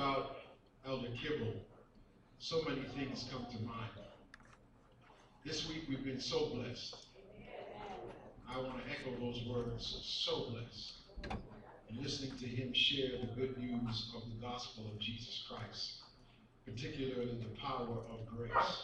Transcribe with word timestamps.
about 0.00 0.36
Elder 0.88 1.08
Kibble, 1.22 1.52
so 2.38 2.62
many 2.66 2.86
things 2.96 3.28
come 3.30 3.44
to 3.52 3.62
mind. 3.62 3.90
This 5.44 5.68
week 5.68 5.82
we've 5.90 6.02
been 6.02 6.22
so 6.22 6.54
blessed. 6.54 6.96
I 8.48 8.56
want 8.60 8.78
to 8.82 8.90
echo 8.90 9.10
those 9.20 9.44
words, 9.46 10.00
so 10.24 10.46
blessed. 10.52 11.40
And 11.90 11.98
listening 11.98 12.32
to 12.38 12.46
him 12.46 12.72
share 12.72 13.10
the 13.20 13.26
good 13.38 13.58
news 13.58 14.10
of 14.16 14.22
the 14.22 14.40
gospel 14.40 14.86
of 14.90 14.98
Jesus 14.98 15.44
Christ, 15.46 15.96
particularly 16.64 17.36
the 17.38 17.60
power 17.60 17.98
of 18.10 18.26
grace. 18.34 18.82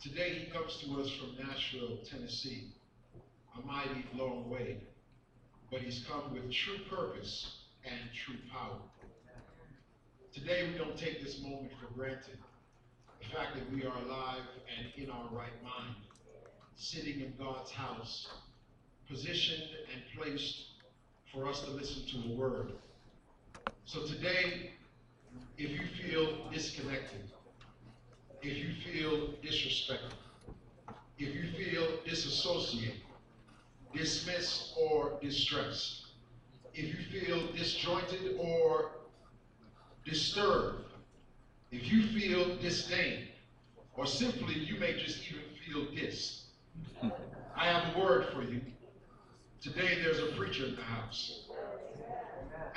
Today 0.00 0.44
he 0.44 0.50
comes 0.52 0.76
to 0.84 1.00
us 1.00 1.10
from 1.10 1.44
Nashville, 1.44 1.98
Tennessee, 2.08 2.68
a 3.60 3.66
mighty 3.66 4.06
long 4.14 4.48
way, 4.48 4.78
but 5.72 5.80
he's 5.80 6.06
come 6.08 6.32
with 6.32 6.52
true 6.52 6.78
purpose 6.88 7.62
and 7.84 7.98
true 8.14 8.36
power. 8.52 8.78
Today 10.36 10.68
we 10.70 10.76
don't 10.76 10.98
take 10.98 11.24
this 11.24 11.40
moment 11.40 11.70
for 11.80 11.92
granted. 11.94 12.36
The 13.20 13.34
fact 13.34 13.54
that 13.54 13.72
we 13.72 13.84
are 13.84 13.96
alive 14.04 14.42
and 14.76 15.02
in 15.02 15.10
our 15.10 15.24
right 15.32 15.62
mind, 15.64 15.96
sitting 16.76 17.20
in 17.20 17.32
God's 17.38 17.70
house, 17.70 18.28
positioned 19.08 19.62
and 19.94 20.02
placed 20.14 20.66
for 21.32 21.48
us 21.48 21.62
to 21.62 21.70
listen 21.70 22.02
to 22.08 22.28
a 22.28 22.36
word. 22.36 22.72
So 23.86 24.06
today, 24.06 24.72
if 25.56 25.70
you 25.70 25.86
feel 26.02 26.50
disconnected, 26.52 27.22
if 28.42 28.58
you 28.58 28.74
feel 28.84 29.30
disrespected, 29.42 30.12
if 31.18 31.34
you 31.34 31.50
feel 31.64 31.88
disassociated, 32.04 33.00
dismissed 33.94 34.74
or 34.78 35.12
distressed, 35.22 36.08
if 36.74 36.84
you 36.84 37.20
feel 37.20 37.40
disjointed 37.52 38.36
or 38.38 38.90
disturbed, 40.06 40.84
if 41.72 41.92
you 41.92 42.06
feel 42.06 42.56
disdain, 42.56 43.24
or 43.94 44.06
simply 44.06 44.54
you 44.54 44.78
may 44.78 44.94
just 44.94 45.20
even 45.28 45.42
feel 45.66 45.84
dis, 45.94 46.44
I 47.56 47.66
have 47.66 47.94
a 47.94 47.98
word 47.98 48.26
for 48.32 48.42
you. 48.42 48.60
Today 49.60 49.98
there's 50.02 50.20
a 50.20 50.26
preacher 50.36 50.66
in 50.66 50.76
the 50.76 50.82
house. 50.82 51.46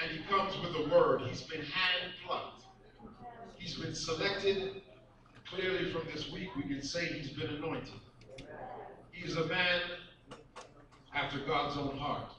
And 0.01 0.11
he 0.11 0.23
comes 0.23 0.53
with 0.57 0.75
a 0.75 0.89
word. 0.89 1.21
He's 1.21 1.41
been 1.41 1.61
hand 1.61 2.13
plucked. 2.25 2.63
He's 3.57 3.75
been 3.75 3.93
selected. 3.93 4.81
Clearly 5.49 5.91
from 5.91 6.03
this 6.13 6.31
week 6.31 6.49
we 6.55 6.63
can 6.63 6.81
say 6.81 7.05
he's 7.05 7.31
been 7.31 7.49
anointed. 7.49 7.99
He's 9.11 9.35
a 9.35 9.45
man 9.45 9.81
after 11.13 11.39
God's 11.39 11.77
own 11.77 11.97
heart. 11.97 12.31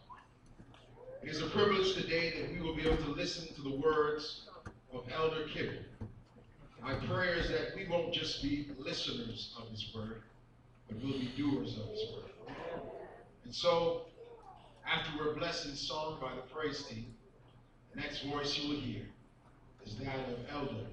It 1.22 1.28
is 1.28 1.42
a 1.42 1.46
privilege 1.46 1.94
today 1.94 2.40
that 2.40 2.52
we 2.52 2.62
will 2.62 2.74
be 2.74 2.88
able 2.88 3.02
to 3.04 3.10
listen 3.10 3.54
to 3.54 3.62
the 3.62 3.76
words 3.76 4.48
of 4.92 5.04
Elder 5.14 5.46
Kibble. 5.52 5.82
My 6.82 6.94
prayer 6.94 7.34
is 7.34 7.48
that 7.48 7.76
we 7.76 7.86
won't 7.88 8.12
just 8.12 8.42
be 8.42 8.68
listeners 8.78 9.54
of 9.58 9.68
his 9.70 9.92
word, 9.94 10.22
but 10.88 10.98
we'll 11.02 11.18
be 11.18 11.30
doers 11.36 11.76
of 11.78 11.88
his 11.90 12.02
word. 12.14 12.54
And 13.44 13.54
so, 13.54 14.06
after 14.90 15.10
we're 15.18 15.34
blessed 15.34 15.66
in 15.66 15.76
song 15.76 16.18
by 16.20 16.34
the 16.34 16.42
praise 16.42 16.84
team, 16.84 17.06
the 17.94 18.00
next 18.00 18.22
voice 18.22 18.58
you 18.58 18.70
will 18.70 18.80
hear 18.80 19.02
is 19.84 19.96
that 19.96 20.28
of 20.28 20.38
Elder 20.50 20.86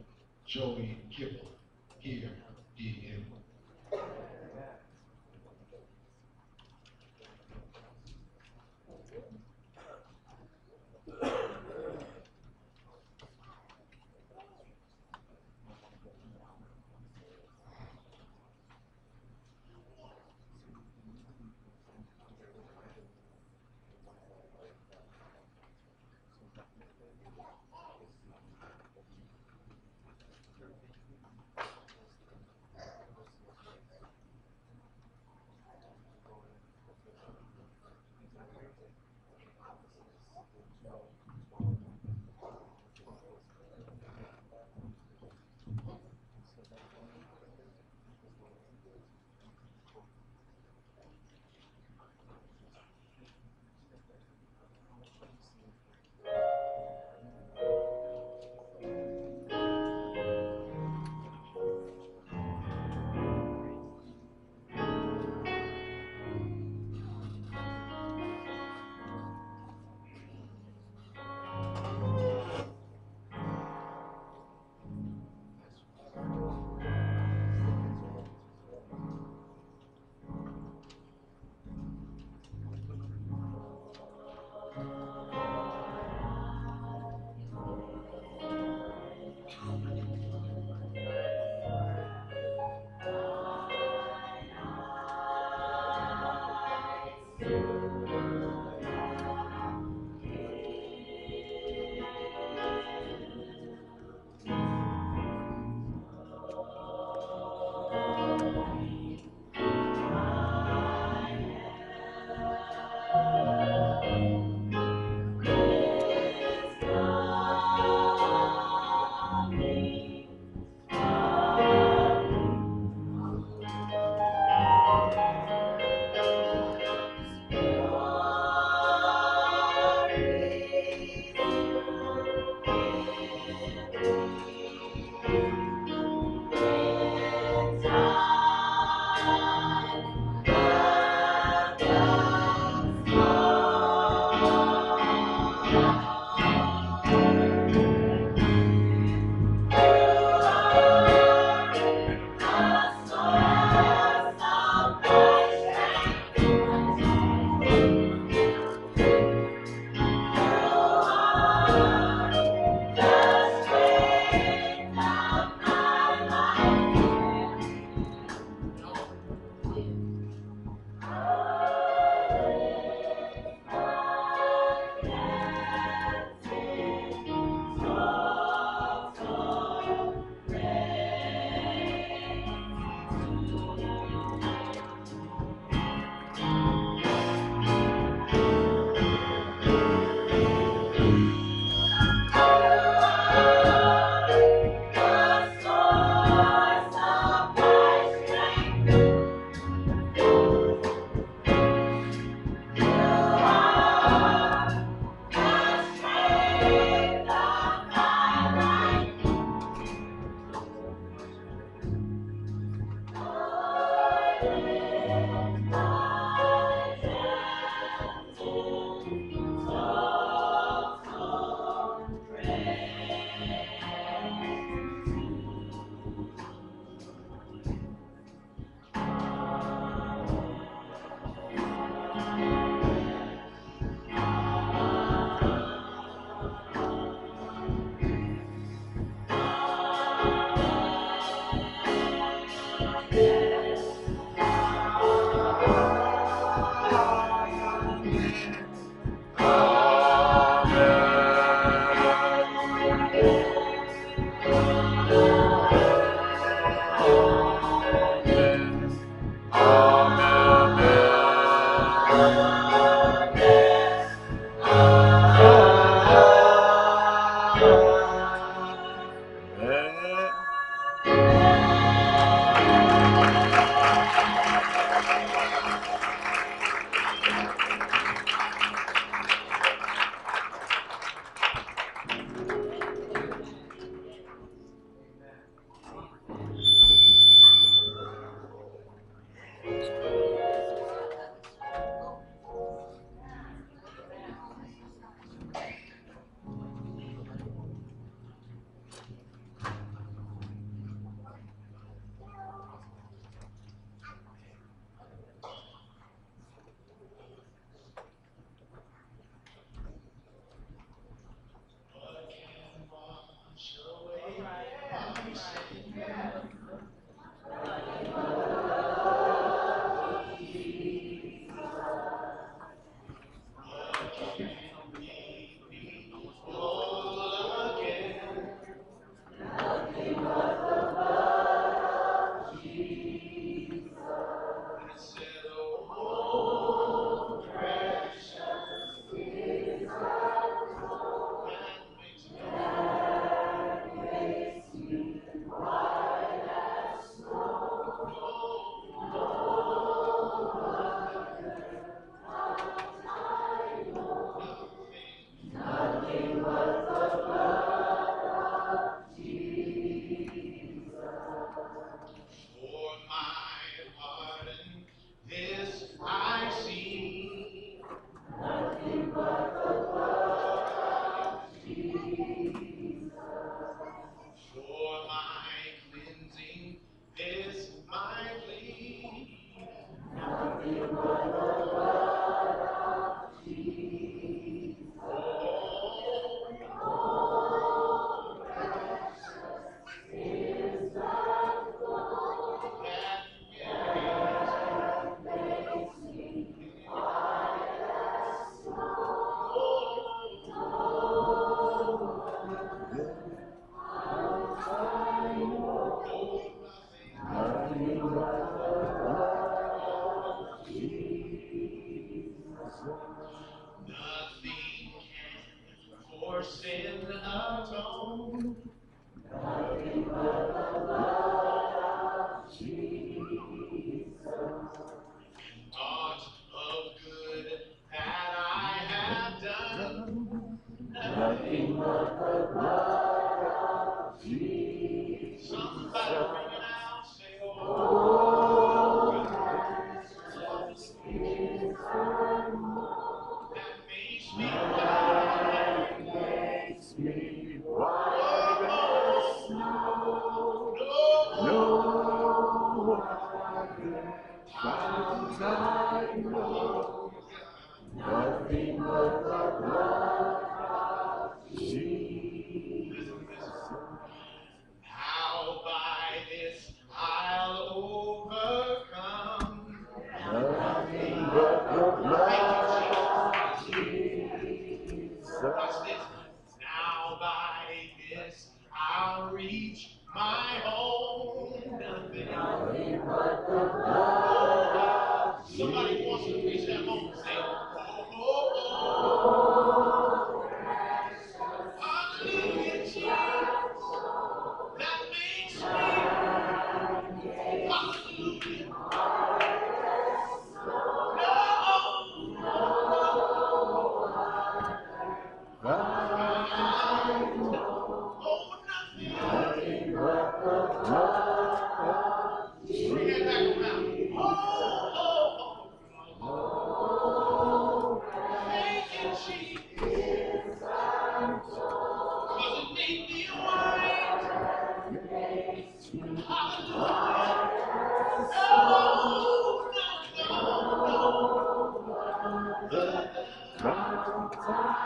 Joel 0.45 0.81
Kibble. 1.15 1.51
Hear 1.99 2.29
ye 2.77 3.13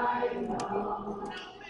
I 0.04 0.34
know. 0.34 1.61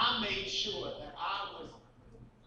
I 0.00 0.22
made 0.22 0.48
sure 0.48 0.86
that 0.86 1.14
I 1.18 1.60
was 1.60 1.70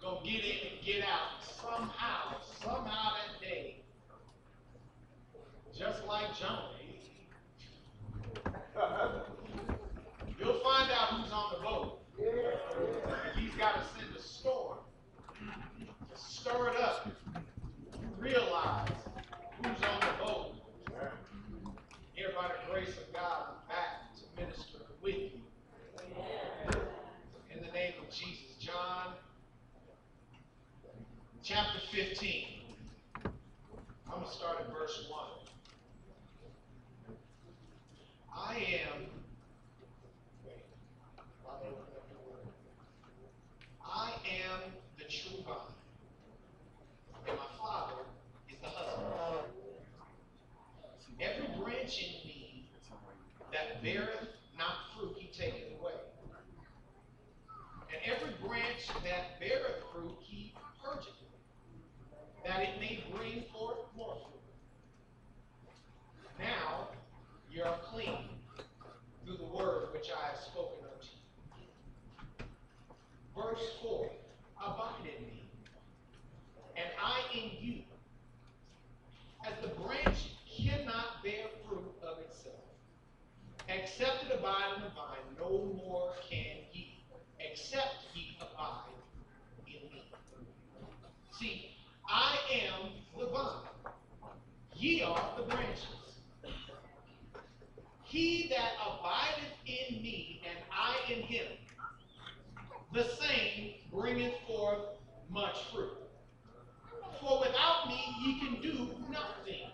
gonna 0.01 0.25
get 0.25 0.43
in 0.43 0.71
and 0.71 0.83
get 0.83 1.03
out 1.03 1.43
somehow, 1.61 2.37
somehow 2.61 3.11
that 3.13 3.39
day. 3.39 3.77
Just 5.77 6.03
like 6.05 6.35
Jonah. 6.37 6.69
You'll 10.39 10.59
find 10.59 10.91
out 10.91 11.09
who's 11.09 11.31
on 11.31 11.53
the 11.53 11.59
boat. 11.63 11.99
He's 13.37 13.53
got 13.53 13.75
to 13.75 13.81
send 13.99 14.15
a 14.15 14.21
storm 14.21 14.79
to 15.39 16.19
stir 16.19 16.69
it 16.69 16.81
up. 16.81 17.07
Realize 18.17 18.89
who's 19.57 19.67
on 19.67 19.99
the 19.99 20.23
boat. 20.23 20.55
Here, 22.13 22.31
by 22.35 22.47
the 22.47 22.71
grace 22.71 22.97
of 22.97 23.13
God, 23.13 23.47
I'm 23.47 23.67
back 23.67 24.15
to 24.17 24.41
minister 24.41 24.79
with 25.01 25.15
you. 25.15 25.41
In 27.51 27.61
the 27.61 27.71
name 27.71 27.93
of 28.01 28.09
Jesus. 28.13 28.55
John 28.59 29.13
chapter 31.43 31.79
15. 31.93 32.47
I'm 34.07 34.13
going 34.13 34.25
to 34.25 34.31
start 34.31 34.61
at 34.61 34.73
verse 34.73 35.05
1. 35.11 35.21
I 38.35 38.55
am. 38.55 39.05
Wait. 40.43 40.63
while 41.43 41.59
they 41.61 41.67
open 41.67 41.93
up 41.95 42.09
the 42.09 42.17
word. 42.27 42.47
I 43.85 44.09
am 44.25 44.71
the 44.97 45.03
true 45.03 45.43
vine, 45.45 45.55
and 47.27 47.37
my 47.37 47.45
Father 47.61 48.01
is 48.49 48.55
the 48.59 48.69
husband. 48.69 49.13
Every 51.21 51.47
branch 51.61 51.99
in 51.99 52.27
me 52.27 52.69
that 53.51 53.83
beareth 53.83 54.29
not 54.57 54.77
fruit, 54.97 55.15
he 55.15 55.27
taketh 55.27 55.79
away. 55.79 55.93
And 57.91 58.01
every 58.03 58.33
branch 58.41 58.87
that 59.03 59.39
beareth 59.39 59.83
fruit, 59.93 60.17
he 60.21 60.55
purgeth, 60.83 61.13
that 62.45 62.61
it 62.61 62.79
may 62.79 63.03
bring 63.15 63.43
forth 63.53 63.77
more 63.95 64.15
fruit. 64.15 64.41
Now 66.39 66.89
ye 67.49 67.61
are 67.61 67.77
clean 67.89 68.29
through 69.25 69.37
the 69.37 69.45
word 69.45 69.93
which 69.93 70.09
I 70.11 70.29
have 70.29 70.39
spoken 70.39 70.79
unto 70.83 71.07
you. 71.57 72.45
Verse 73.35 73.63
4 73.81 74.09
Abide 74.65 75.09
in 75.17 75.25
me, 75.25 75.43
and 76.77 76.87
I 77.01 77.19
in 77.37 77.51
you. 77.59 77.81
As 79.45 79.53
the 79.61 79.75
branch 79.81 80.31
cannot 80.49 81.21
bear 81.21 81.47
fruit 81.67 81.93
of 82.01 82.19
itself, 82.19 82.55
except 83.67 84.25
it 84.25 84.32
abide 84.43 84.75
in 84.75 84.83
the 84.83 84.89
vine, 84.89 85.37
no 85.39 85.73
more 85.73 86.11
can 86.29 86.57
ye, 86.73 87.05
except 87.39 88.07
ye 88.13 88.37
abide 88.41 88.91
in 89.67 89.89
me. 89.89 90.11
See, 91.31 91.77
I 92.09 92.37
am 92.51 92.89
the 93.17 93.27
vine, 93.27 93.93
ye 94.75 95.01
are 95.01 95.33
the 95.37 95.43
branches. 95.43 95.87
He 98.03 98.49
that 98.49 98.73
abideth 98.85 99.53
in 99.65 100.01
me, 100.01 100.41
and 100.47 100.59
I 100.71 101.11
in 101.11 101.21
him, 101.21 101.45
the 102.91 103.05
same 103.05 103.75
bringeth 103.91 104.35
forth 104.45 104.81
much 105.29 105.57
fruit. 105.71 105.97
For 107.21 107.39
without 107.39 107.87
me 107.87 108.15
ye 108.21 108.39
can 108.39 108.61
do 108.61 108.89
nothing. 109.09 109.69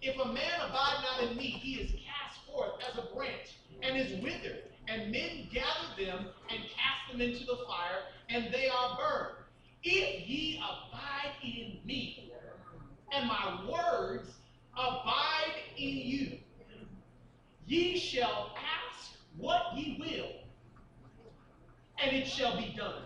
If 0.00 0.16
a 0.20 0.24
man 0.26 0.60
abide 0.68 1.02
not 1.02 1.30
in 1.30 1.36
me, 1.36 1.44
he 1.44 1.80
is 1.80 2.05
a 2.98 3.14
branch 3.14 3.58
and 3.82 3.96
is 3.96 4.22
withered, 4.22 4.64
and 4.88 5.10
men 5.10 5.48
gather 5.52 6.04
them 6.04 6.26
and 6.50 6.60
cast 6.74 7.12
them 7.12 7.20
into 7.20 7.44
the 7.44 7.58
fire, 7.68 8.04
and 8.28 8.52
they 8.52 8.68
are 8.68 8.96
burned. 8.96 9.36
If 9.82 10.28
ye 10.28 10.58
abide 10.58 11.32
in 11.42 11.78
me, 11.84 12.30
and 13.12 13.28
my 13.28 13.64
words 13.70 14.34
abide 14.74 15.54
in 15.76 15.96
you, 15.96 16.38
ye 17.66 17.98
shall 17.98 18.54
ask 18.56 19.12
what 19.36 19.76
ye 19.76 19.96
will, 19.98 20.30
and 22.02 22.16
it 22.16 22.26
shall 22.26 22.56
be 22.56 22.74
done. 22.76 23.02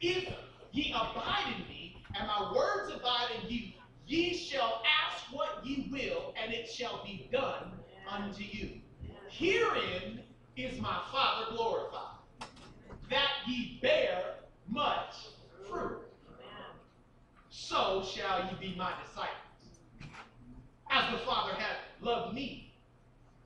If 0.00 0.32
ye 0.72 0.92
abide 0.92 1.54
in 1.56 1.68
me, 1.68 1.96
and 2.14 2.26
my 2.26 2.52
words 2.54 2.92
abide 2.94 3.28
in 3.42 3.50
you, 3.50 3.72
ye 4.06 4.34
shall 4.34 4.82
ask 4.84 5.01
what 5.32 5.64
ye 5.64 5.88
will, 5.90 6.34
and 6.42 6.52
it 6.52 6.68
shall 6.68 7.02
be 7.04 7.28
done 7.32 7.72
unto 8.08 8.42
you. 8.42 8.80
Herein 9.28 10.20
is 10.56 10.80
my 10.80 11.00
Father 11.10 11.56
glorified, 11.56 12.18
that 13.10 13.30
ye 13.46 13.78
bear 13.80 14.34
much 14.68 15.14
fruit. 15.68 16.02
So 17.50 18.04
shall 18.04 18.40
ye 18.40 18.68
be 18.68 18.76
my 18.76 18.92
disciples. 19.04 19.38
As 20.90 21.10
the 21.10 21.18
Father 21.24 21.54
hath 21.54 21.78
loved 22.00 22.34
me, 22.34 22.74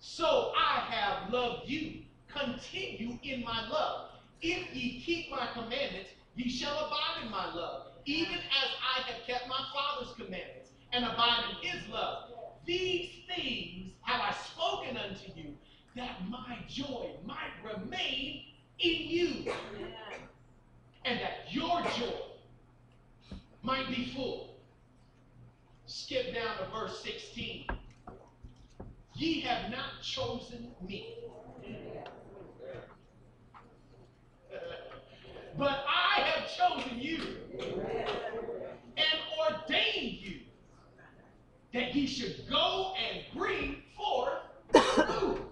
so 0.00 0.52
I 0.56 0.80
have 0.80 1.32
loved 1.32 1.68
you. 1.68 2.02
Continue 2.28 3.18
in 3.22 3.44
my 3.44 3.68
love. 3.68 4.10
If 4.42 4.74
ye 4.74 5.00
keep 5.00 5.30
my 5.30 5.48
commandments, 5.54 6.10
ye 6.34 6.50
shall 6.50 6.76
abide 6.86 7.24
in 7.24 7.30
my 7.30 7.54
love, 7.54 7.86
even 8.04 8.34
as 8.34 8.70
I 8.96 9.02
have 9.02 9.26
kept 9.26 9.48
my 9.48 9.60
Father's 9.72 10.12
commandments 10.14 10.65
and 10.96 11.04
abide 11.04 11.44
in 11.50 11.68
his 11.68 11.88
love. 11.90 12.30
These 12.64 13.10
things 13.28 13.92
have 14.00 14.20
I 14.22 14.34
spoken 14.34 14.96
unto 14.96 15.30
you, 15.36 15.54
that 15.94 16.26
my 16.28 16.56
joy 16.66 17.10
might 17.24 17.52
remain 17.62 18.44
in 18.78 19.02
you, 19.02 19.52
and 21.04 21.20
that 21.20 21.52
your 21.52 21.82
joy 21.98 22.14
might 23.62 23.88
be 23.88 24.10
full. 24.16 24.56
Skip 25.84 26.34
down 26.34 26.56
to 26.58 26.64
verse 26.72 27.02
16. 27.02 27.66
Ye 29.14 29.40
have 29.42 29.70
not 29.70 30.00
chosen 30.02 30.70
me, 30.86 31.14
but 35.58 35.84
I 35.86 36.20
have 36.20 36.50
chosen 36.56 36.98
you 36.98 37.36
and 38.96 39.20
ordained 39.38 40.18
you 40.20 40.45
that 41.76 41.94
ye 41.94 42.06
should 42.06 42.48
go 42.48 42.94
and 42.96 43.22
bring 43.36 43.82
forth 43.94 44.40
fruit, 44.94 45.42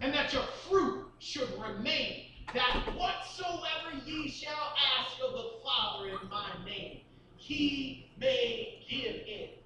and 0.00 0.12
that 0.12 0.32
your 0.32 0.42
fruit 0.68 1.06
should 1.20 1.48
remain, 1.56 2.24
that 2.52 2.82
whatsoever 2.96 3.96
ye 4.04 4.28
shall 4.28 4.74
ask 4.98 5.12
of 5.24 5.34
the 5.34 5.50
Father 5.64 6.08
in 6.08 6.28
my 6.28 6.50
name, 6.66 7.02
he 7.36 8.10
may 8.18 8.84
give 8.90 9.14
it. 9.14 9.62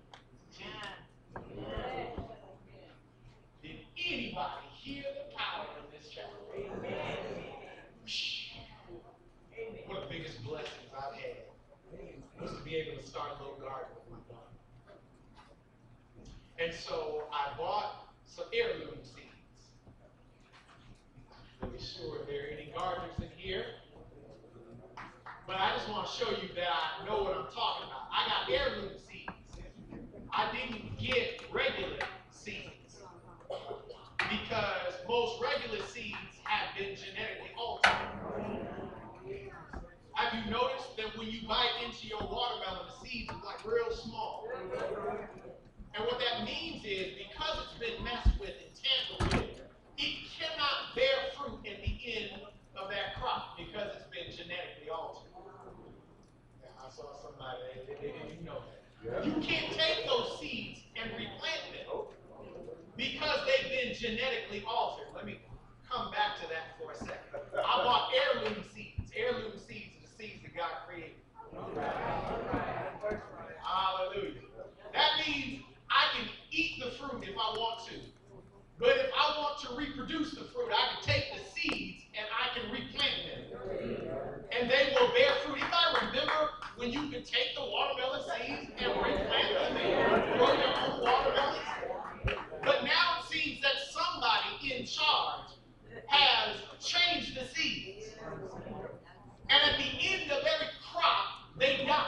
Did 3.62 3.78
anybody 4.06 4.66
hear 4.76 5.04
the 5.14 5.34
power 5.34 5.66
of 5.78 5.90
this 5.90 6.10
chapter? 6.14 6.36
One 9.86 9.96
of 9.96 10.02
the 10.02 10.14
biggest 10.14 10.44
blessings 10.44 10.92
I've 10.94 11.14
had 11.14 11.44
was 12.40 12.50
to 12.50 12.62
be 12.64 12.74
able 12.76 13.00
to 13.00 13.06
start 13.06 13.30
a 13.38 13.42
little 13.42 13.58
garden 13.58 13.88
with 13.94 14.10
my 14.10 14.18
daughter. 14.28 14.42
And 16.62 16.72
so 16.72 17.24
I 17.32 17.56
bought 17.58 18.06
some 18.24 18.44
heirloom 18.54 18.94
seeds. 19.02 19.72
Not 21.60 21.72
really 21.72 21.82
sure 21.82 22.20
if 22.20 22.28
there 22.28 22.44
are 22.44 22.52
any 22.52 22.72
gardeners 22.76 23.18
in 23.18 23.30
here. 23.36 23.64
But 25.44 25.56
I 25.56 25.74
just 25.74 25.88
want 25.88 26.06
to 26.06 26.12
show 26.12 26.30
you 26.30 26.54
that 26.54 26.68
I 26.70 27.04
know 27.04 27.24
what 27.24 27.36
I'm 27.36 27.50
talking 27.52 27.88
about. 27.88 28.06
I 28.12 28.28
got 28.28 28.48
heirloom 28.48 28.92
seeds. 29.10 29.32
I 30.32 30.52
didn't 30.52 30.96
get 31.00 31.42
regular 31.52 31.98
seeds 32.30 33.02
because 34.30 34.94
most 35.08 35.42
regular 35.42 35.84
seeds 35.86 36.16
have 36.44 36.78
been 36.78 36.94
genetically 36.94 37.50
altered. 37.58 37.90
Have 40.14 40.44
you 40.44 40.50
noticed 40.50 40.96
that 40.96 41.18
when 41.18 41.28
you 41.28 41.40
bite 41.48 41.82
into 41.84 42.06
your 42.06 42.20
watermelon, 42.20 42.86
the 42.86 43.08
seeds 43.08 43.30
are 43.30 43.42
like 43.44 43.66
real 43.66 43.90
small? 43.90 44.46
And 45.94 46.04
what 46.06 46.18
that 46.18 46.44
means 46.44 46.84
is 46.84 47.12
because 47.20 47.68
it's 47.68 47.78
been 47.78 48.02
messed 48.04 48.32
with 48.40 48.56
and 48.56 48.72
tampered 48.72 49.44
with, 49.44 49.60
it 49.98 50.14
cannot 50.32 50.96
bear 50.96 51.28
fruit 51.36 51.60
in 51.68 51.76
the 51.84 51.94
end 52.00 52.40
of 52.76 52.88
that 52.88 53.20
crop 53.20 53.58
because 53.58 53.92
it's 53.96 54.08
been 54.08 54.32
genetically 54.32 54.88
altered. 54.88 55.28
Yeah, 56.62 56.72
I 56.80 56.88
saw 56.88 57.12
somebody, 57.20 57.84
they, 57.86 57.92
they, 57.92 58.12
they 58.12 58.12
didn't 58.24 58.44
know 58.44 58.64
that. 58.64 59.24
You 59.26 59.32
can't 59.42 59.72
take 59.72 60.06
those 60.06 60.38
seeds 60.40 60.80
and 60.96 61.10
replant 61.12 61.60
them 61.74 61.86
oh. 61.92 62.08
because 62.96 63.40
they've 63.44 63.70
been 63.70 63.94
genetically 63.94 64.64
altered. 64.66 65.08
Let 65.14 65.26
me 65.26 65.40
come 65.90 66.10
back 66.10 66.40
to 66.40 66.48
that 66.48 66.78
for 66.80 66.92
a 66.92 66.96
second. 66.96 67.36
I 67.52 67.84
bought 67.84 68.10
heirloom 68.14 68.64
seeds. 68.72 69.10
Heirloom 69.14 69.58
seeds 69.58 69.96
are 69.98 70.08
the 70.08 70.12
seeds 70.16 70.42
that 70.42 70.56
God 70.56 70.88
created. 70.88 71.20
Hallelujah. 73.60 74.40
That 74.92 75.26
means 75.26 75.61
I 76.02 76.16
can 76.16 76.28
eat 76.50 76.82
the 76.82 76.90
fruit 76.92 77.22
if 77.22 77.36
I 77.36 77.56
want 77.56 77.86
to. 77.88 77.94
But 78.78 78.96
if 78.96 79.10
I 79.16 79.38
want 79.38 79.60
to 79.62 79.76
reproduce 79.76 80.32
the 80.32 80.44
fruit, 80.44 80.70
I 80.72 80.94
can 80.94 81.02
take 81.14 81.26
the 81.32 81.44
seeds 81.50 82.04
and 82.18 82.26
I 82.34 82.58
can 82.58 82.72
replant 82.72 83.14
them. 83.30 84.10
And 84.50 84.68
they 84.68 84.94
will 84.98 85.08
bear 85.14 85.32
fruit. 85.44 85.58
Anybody 85.62 86.06
remember 86.06 86.50
when 86.76 86.90
you 86.90 87.08
could 87.08 87.24
take 87.24 87.54
the 87.54 87.62
watermelon 87.62 88.22
seeds 88.22 88.72
and 88.78 88.92
replant 88.96 89.54
them 89.54 89.76
and 89.76 90.38
grow 90.38 90.52
your 90.52 90.78
own 90.78 91.00
watermelons? 91.00 91.58
But 92.64 92.84
now 92.84 93.20
it 93.20 93.32
seems 93.32 93.60
that 93.62 93.74
somebody 93.90 94.74
in 94.74 94.84
charge 94.84 95.52
has 96.06 96.56
changed 96.80 97.36
the 97.36 97.46
seeds. 97.54 98.06
And 99.48 99.70
at 99.70 99.78
the 99.78 100.08
end 100.08 100.30
of 100.32 100.38
every 100.38 100.72
crop, 100.92 101.58
they 101.58 101.84
die. 101.86 102.06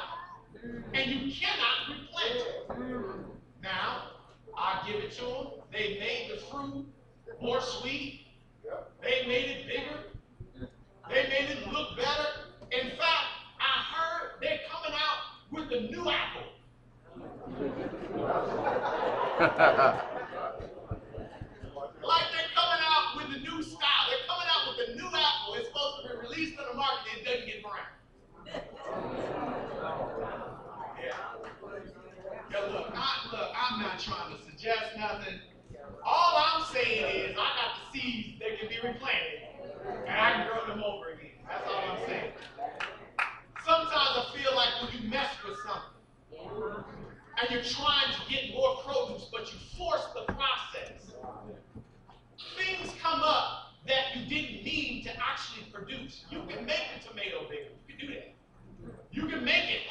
And 0.95 1.11
you 1.11 1.33
cannot 1.33 1.89
replant 1.89 3.27
it. 3.29 3.34
Now, 3.65 4.11
I 4.55 4.87
give 4.87 5.03
it 5.03 5.13
to 5.13 5.23
them. 5.25 5.47
They 5.73 5.97
made 5.99 6.31
the 6.31 6.37
fruit 6.47 6.85
more 7.41 7.63
sweet. 7.63 8.27
They 9.03 9.27
made 9.27 9.49
it 9.49 9.67
bigger. 9.67 10.69
They 11.09 11.23
made 11.31 11.49
it 11.49 11.67
look 11.73 11.97
better. 11.97 12.29
In 12.71 12.91
fact, 12.91 13.27
I 13.59 13.83
heard 13.95 14.33
they're 14.43 14.61
coming 14.71 14.93
out 14.93 15.19
with 15.51 15.73
a 15.73 15.81
new 15.91 16.11
apple. 16.11 16.51
Like 22.05 22.27
they're 22.33 22.53
coming 22.55 22.85
out 22.85 23.17
with 23.17 23.37
a 23.37 23.41
new 23.41 23.63
style. 23.63 24.05
They're 24.11 24.27
coming 24.29 24.49
out 24.53 24.77
with 24.77 24.89
a 24.91 24.95
new 24.95 25.09
apple. 25.09 25.55
It's 25.57 25.69
supposed 25.69 26.03
to 26.03 26.09
be 26.09 26.15
released 26.21 26.59
on 26.61 26.67
the 26.71 26.77
market. 26.77 27.17
It 27.17 27.25
doesn't 27.25 27.47
get 27.47 27.63
brown. 27.63 27.89
Yeah. 31.01 31.35
Yeah, 32.51 32.61
look, 32.71 32.87
I, 32.95 33.29
look, 33.33 33.51
I'm 33.75 33.83
not 33.83 33.99
trying 33.99 34.37
to 34.37 34.41
suggest 34.45 34.97
nothing. 34.97 35.35
All 36.07 36.37
I'm 36.39 36.65
saying 36.73 37.31
is 37.31 37.33
I 37.33 37.35
got 37.35 37.75
the 37.93 37.99
seeds 37.99 38.39
that 38.39 38.61
can 38.61 38.69
be 38.69 38.77
replanted, 38.77 39.43
and 40.07 40.15
I 40.15 40.31
can 40.31 40.47
grow 40.47 40.65
them 40.73 40.85
over 40.85 41.11
again. 41.11 41.33
That's 41.49 41.67
all 41.67 41.83
I'm 41.91 42.07
saying. 42.07 42.33
Sometimes 43.67 44.11
I 44.15 44.33
feel 44.39 44.55
like 44.55 44.69
when 44.81 45.03
you 45.03 45.11
mess 45.11 45.31
with 45.45 45.59
something, 45.67 46.85
and 47.41 47.51
you're 47.51 47.65
trying 47.65 48.15
to 48.15 48.33
get 48.33 48.55
more 48.55 48.77
produce, 48.87 49.27
but 49.33 49.53
you 49.53 49.59
force 49.77 50.07
the 50.15 50.33
process, 50.33 51.11
things 52.57 52.95
come 53.03 53.23
up 53.25 53.73
that 53.89 54.15
you 54.15 54.29
didn't 54.29 54.63
mean 54.65 55.03
to 55.03 55.11
actually 55.19 55.67
produce. 55.73 56.23
You 56.31 56.43
can 56.47 56.65
make 56.65 56.85
a 56.97 57.09
tomato 57.09 57.49
bigger. 57.51 57.75
You 57.89 57.97
can 57.99 58.07
do 58.07 58.15
that. 58.15 58.35
You 59.11 59.27
can 59.27 59.45
make 59.45 59.65
it 59.65 59.84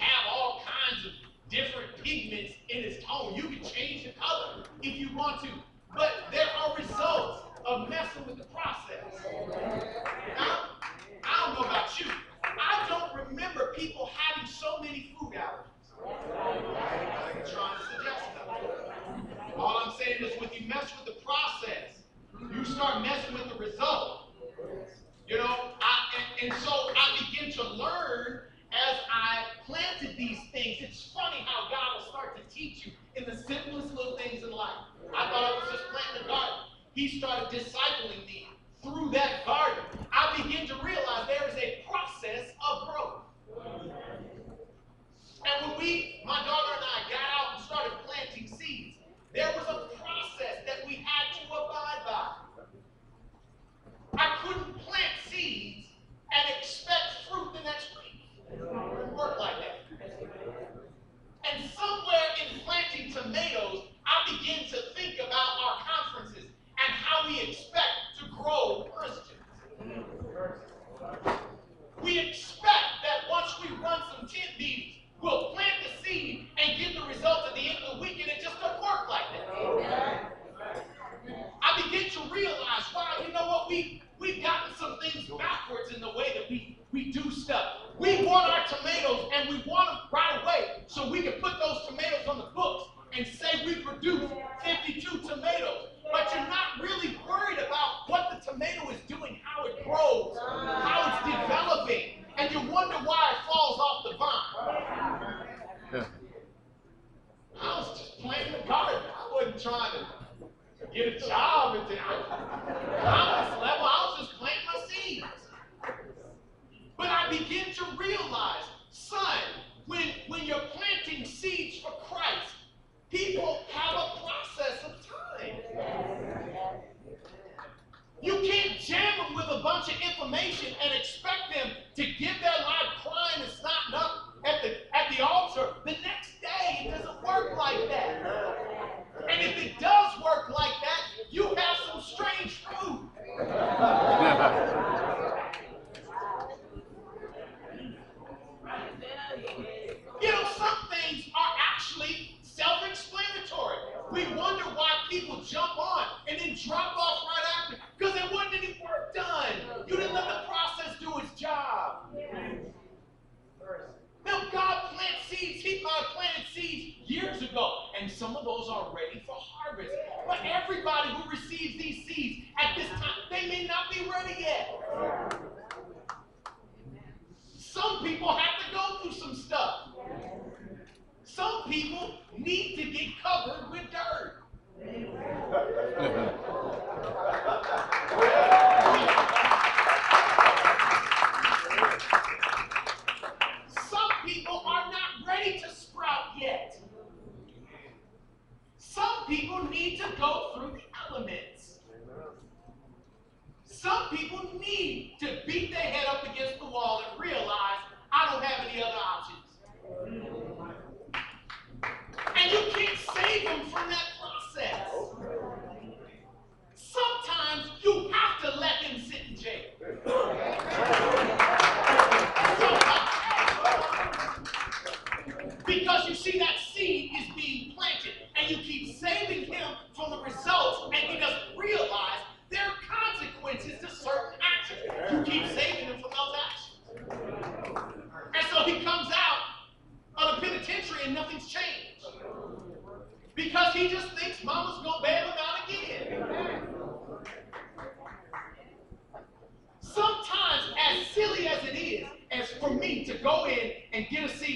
You 128.24 128.40
can't 128.42 128.80
jam 128.80 129.18
them 129.18 129.36
with 129.36 129.48
a 129.50 129.62
bunch 129.64 129.90
of 129.90 129.98
information 130.02 130.74
and 130.84 130.94
expect 130.94 131.54
them 131.54 131.72
to 131.98 132.06
give 132.20 132.33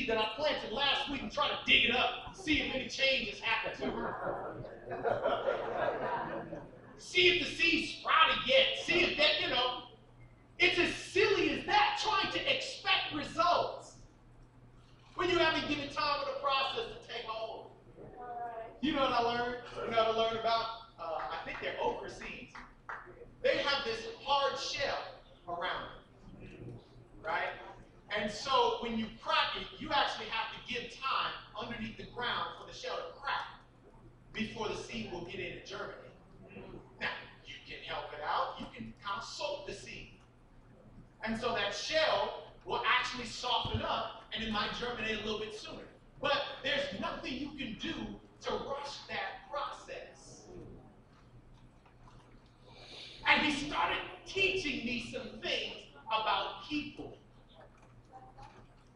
that 0.07 0.17
I 0.17 0.29
planted 0.35 0.71
last 0.71 1.09
week 1.11 1.21
and 1.21 1.31
try 1.31 1.49
to 1.49 1.57
dig 1.65 1.85
it 1.85 1.95
up, 1.95 2.09
and 2.27 2.35
see 2.35 2.61
if 2.61 2.73
any 2.73 2.87
changes 2.87 3.39
happen 3.39 3.79
to 3.81 3.87
it. 4.05 4.13
See 6.97 7.27
if 7.29 7.45
the 7.45 7.55
seed 7.55 7.89
sprouted 7.89 8.37
yet. 8.47 8.79
See 8.83 9.03
if 9.03 9.17
that, 9.17 9.41
you 9.41 9.49
know, 9.49 9.83
it's 10.59 10.79
as 10.79 10.93
silly 10.95 11.51
as 11.51 11.65
that, 11.65 11.99
trying 12.01 12.31
to 12.31 12.55
expect 12.55 13.13
results 13.13 13.95
when 15.15 15.29
you 15.29 15.37
haven't 15.37 15.67
given 15.67 15.89
time 15.89 16.19
for 16.19 16.31
the 16.33 16.39
process 16.41 16.85
to 16.93 17.07
take 17.07 17.25
hold. 17.25 17.71
You 18.81 18.93
know 18.93 19.01
what 19.01 19.11
I 19.11 19.21
learned? 19.21 19.57
You 19.85 19.91
know 19.91 20.03
what 20.03 20.15
I 20.15 20.19
learned 20.19 20.39
about? 20.39 20.65
Uh, 20.99 21.19
I 21.31 21.45
think 21.45 21.57
they're 21.61 21.75
okra 21.81 22.09
seeds. 22.09 22.53
They 23.43 23.57
have 23.57 23.83
this 23.85 24.07
hard 24.23 24.57
shell 24.59 24.97
around 25.47 25.89
it, 26.41 26.49
right? 27.23 27.49
And 28.19 28.31
so 28.31 28.77
when 28.79 28.97
you 28.97 29.05
crack 29.21 29.55
it, 29.61 29.67
you 29.79 29.89
actually 29.91 30.25
have 30.27 30.51
to 30.51 30.73
give 30.73 30.91
time 30.99 31.31
underneath 31.59 31.97
the 31.97 32.05
ground 32.15 32.49
for 32.59 32.65
the 32.69 32.75
shell 32.75 32.95
to 32.95 33.19
crack 33.19 33.61
before 34.33 34.67
the 34.69 34.75
seed 34.75 35.11
will 35.11 35.25
get 35.25 35.39
in 35.39 35.57
and 35.57 35.65
germinate. 35.65 35.95
Now, 36.99 37.09
you 37.45 37.53
can 37.67 37.77
help 37.87 38.05
it 38.13 38.19
out. 38.27 38.59
You 38.59 38.65
can 38.75 38.93
kind 39.05 39.19
of 39.19 39.23
soak 39.23 39.67
the 39.67 39.73
seed. 39.73 40.13
And 41.23 41.39
so 41.39 41.53
that 41.53 41.75
shell 41.75 42.53
will 42.65 42.81
actually 42.87 43.25
soften 43.25 43.81
up 43.83 44.23
and 44.33 44.43
it 44.43 44.51
might 44.51 44.69
germinate 44.79 45.21
a 45.21 45.23
little 45.23 45.39
bit 45.39 45.53
sooner. 45.53 45.87
But 46.19 46.41
there's 46.63 46.99
nothing 46.99 47.33
you 47.33 47.49
can 47.49 47.77
do 47.79 47.93
to 48.41 48.51
rush 48.51 48.97
that 49.09 49.49
process. 49.51 50.43
And 53.27 53.41
he 53.45 53.67
started 53.67 53.99
teaching 54.25 54.85
me 54.85 55.09
some 55.13 55.39
things 55.41 55.75
about 56.07 56.67
people. 56.67 57.16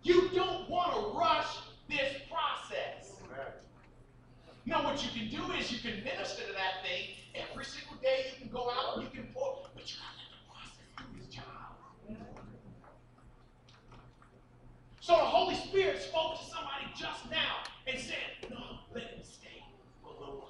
You 0.03 0.29
don't 0.29 0.69
want 0.69 0.93
to 0.93 1.17
rush 1.17 1.57
this 1.87 2.21
process. 2.29 3.11
No, 4.65 4.83
what 4.83 5.03
you 5.03 5.09
can 5.09 5.29
do 5.29 5.51
is 5.53 5.71
you 5.71 5.79
can 5.79 6.03
minister 6.03 6.43
to 6.43 6.53
that 6.53 6.83
thing 6.83 7.15
every 7.35 7.65
single 7.65 7.95
day. 8.01 8.31
You 8.31 8.41
can 8.45 8.49
go 8.51 8.69
out 8.69 8.97
and 8.97 9.03
you 9.03 9.09
can 9.09 9.31
pour, 9.33 9.57
but 9.73 9.89
you 9.89 9.97
got 9.97 10.13
to 10.13 10.21
let 10.21 10.29
the 10.31 10.41
process 10.47 10.87
do 10.97 11.23
its 11.23 11.35
job. 11.35 11.71
So 15.01 15.13
the 15.13 15.19
Holy 15.19 15.55
Spirit 15.55 16.01
spoke 16.01 16.39
to 16.39 16.45
somebody 16.45 16.85
just 16.95 17.29
now 17.29 17.63
and 17.87 17.99
said, 17.99 18.49
No, 18.49 18.79
let 18.93 19.25
stay 19.25 19.63
for 20.03 20.09
a 20.09 20.19
little 20.19 20.35
while. 20.35 20.47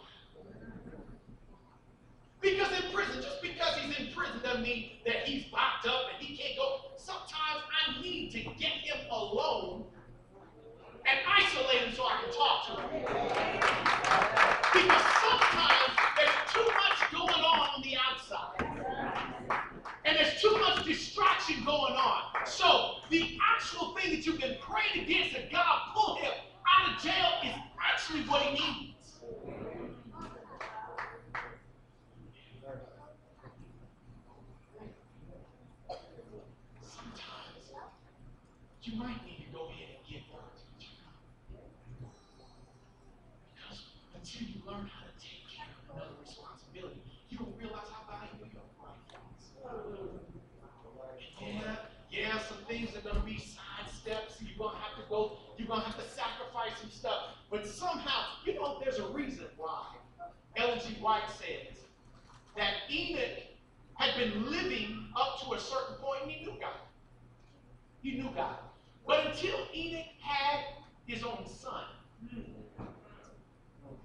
Because 2.41 2.71
in 2.71 2.91
prison, 2.91 3.21
just 3.21 3.41
because 3.41 3.75
he's 3.75 3.99
in 3.99 4.13
prison 4.13 4.39
doesn't 4.43 4.63
mean 4.63 4.91
that 5.05 5.27
he's 5.27 5.45
locked 5.51 5.85
up 5.87 6.09
and 6.13 6.25
he 6.25 6.35
can't 6.35 6.57
go. 6.57 6.91
Sometimes 6.97 7.61
I 7.69 8.01
need 8.01 8.31
to 8.31 8.39
get 8.59 8.71
him 8.71 8.97
alone 9.11 9.85
and 11.05 11.19
isolate 11.27 11.81
him 11.83 11.93
so 11.93 12.03
I 12.05 12.21
can 12.23 12.33
talk 12.33 12.65
to 12.67 12.81
him. 12.81 13.03
Because 14.73 15.03
sometimes 15.21 15.93
there's 16.17 16.37
too 16.53 16.65
much 16.65 17.11
going 17.11 17.43
on 17.43 17.69
on 17.75 17.81
the 17.83 17.95
outside. 17.97 18.71
And 20.05 20.17
there's 20.17 20.41
too 20.41 20.51
much 20.57 20.85
distraction 20.85 21.63
going 21.63 21.93
on. 21.93 22.23
So 22.45 22.95
the 23.09 23.37
actual 23.55 23.95
thing 23.95 24.11
that 24.15 24.25
you 24.25 24.33
can 24.33 24.57
pray 24.61 25.01
against 25.01 25.35
and 25.35 25.51
God 25.51 25.79
pull 25.93 26.15
him 26.15 26.31
out 26.67 26.95
of 26.95 27.03
jail 27.03 27.29
is 27.45 27.53
actually 27.79 28.21
what 28.21 28.41
he 28.41 28.51
needs. 28.53 29.19
Sometimes 36.81 37.71
you 38.83 38.97
might 38.97 39.23
need 39.25 39.45
to 39.45 39.51
go 39.53 39.69
ahead 39.69 39.93
and 39.93 40.01
get 40.09 40.25
child. 40.25 41.61
Because 43.53 43.79
until 44.17 44.47
you 44.47 44.57
learn 44.65 44.89
how 44.89 45.05
to 45.05 45.13
take 45.21 45.45
care 45.45 45.69
of 45.69 45.93
another 45.93 46.17
responsibility, 46.17 47.01
you 47.29 47.37
don't 47.37 47.53
realize 47.61 47.85
how 47.93 48.01
valuable 48.09 48.49
your 48.49 48.65
life 48.81 48.97
is. 49.37 49.53
Yeah, 51.39 51.75
yeah, 52.09 52.39
some 52.41 52.57
things 52.67 52.95
are 52.95 53.01
gonna 53.01 53.23
be 53.23 53.37
side 53.37 53.89
steps. 53.93 54.41
You're 54.41 54.57
gonna 54.57 54.79
have 54.79 54.97
to 54.97 55.07
go, 55.09 55.37
you're 55.57 55.67
gonna 55.67 55.85
have 55.85 55.97
to 55.97 56.09
sacrifice 56.09 56.73
some 56.81 56.89
stuff. 56.89 57.37
But 57.51 57.67
somehow, 57.67 58.41
you 58.45 58.55
know, 58.55 58.79
there's 58.83 58.97
a 58.97 59.07
reason 59.09 59.45
why. 59.57 59.95
Ellen 60.57 60.79
G. 60.79 60.95
White 60.99 61.29
says 61.37 61.77
that 62.57 62.73
Enoch 62.89 63.45
had 63.93 64.17
been 64.17 64.49
living 64.49 65.07
up 65.15 65.39
to 65.45 65.53
a 65.53 65.59
certain 65.59 65.95
point 65.95 66.23
and 66.23 66.31
he 66.31 66.43
knew 66.43 66.57
God. 66.59 66.81
He 68.01 68.13
knew 68.13 68.29
God. 68.35 68.57
But 69.71 69.77
until 69.77 69.93
Enoch 69.93 70.05
had 70.21 70.65
his 71.05 71.23
own 71.23 71.45
son, 71.47 71.83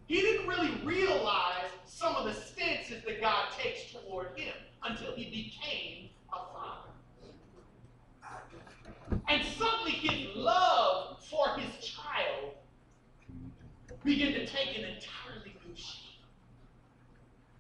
he 0.07 0.21
didn't 0.21 0.47
really 0.47 0.73
realize 0.85 1.71
some 1.85 2.15
of 2.15 2.25
the 2.27 2.33
stances 2.33 3.03
that 3.07 3.21
God 3.21 3.49
takes 3.59 3.93
toward 3.93 4.39
him 4.39 4.55
until 4.85 5.15
he 5.15 5.25
became 5.25 6.11
a 6.33 6.39
father. 6.53 6.91
And 9.29 9.45
suddenly 9.45 9.93
his 9.93 10.37
love 10.37 11.25
for 11.29 11.49
his 11.59 11.85
child 11.85 12.55
began 14.05 14.33
to 14.33 14.47
take 14.47 14.79
an 14.79 14.85
entirely 14.85 15.57
new 15.67 15.75
shape. 15.75 16.07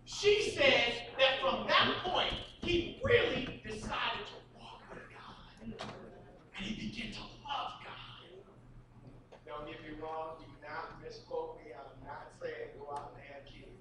She 0.05 0.51
says 0.51 0.95
that 1.19 1.41
from 1.41 1.67
that 1.67 1.97
point, 2.05 2.35
he 2.63 3.01
really 3.05 3.61
decided 3.67 4.27
to 4.27 4.59
walk 4.59 4.83
with 4.91 5.03
God. 5.11 5.91
And 6.57 6.67
he 6.67 6.89
began 6.89 7.13
to 7.13 7.21
love 7.21 7.73
God. 7.83 7.97
Don't 9.47 9.67
get 9.67 9.83
me 9.83 9.99
wrong, 10.03 10.37
do 10.39 10.47
not 10.63 11.03
misquote 11.03 11.59
me. 11.59 11.73
I'm 11.73 12.07
not 12.07 12.33
saying 12.41 12.75
go 12.79 12.93
out 12.93 13.15
and 13.15 13.25
have 13.31 13.45
kids. 13.47 13.77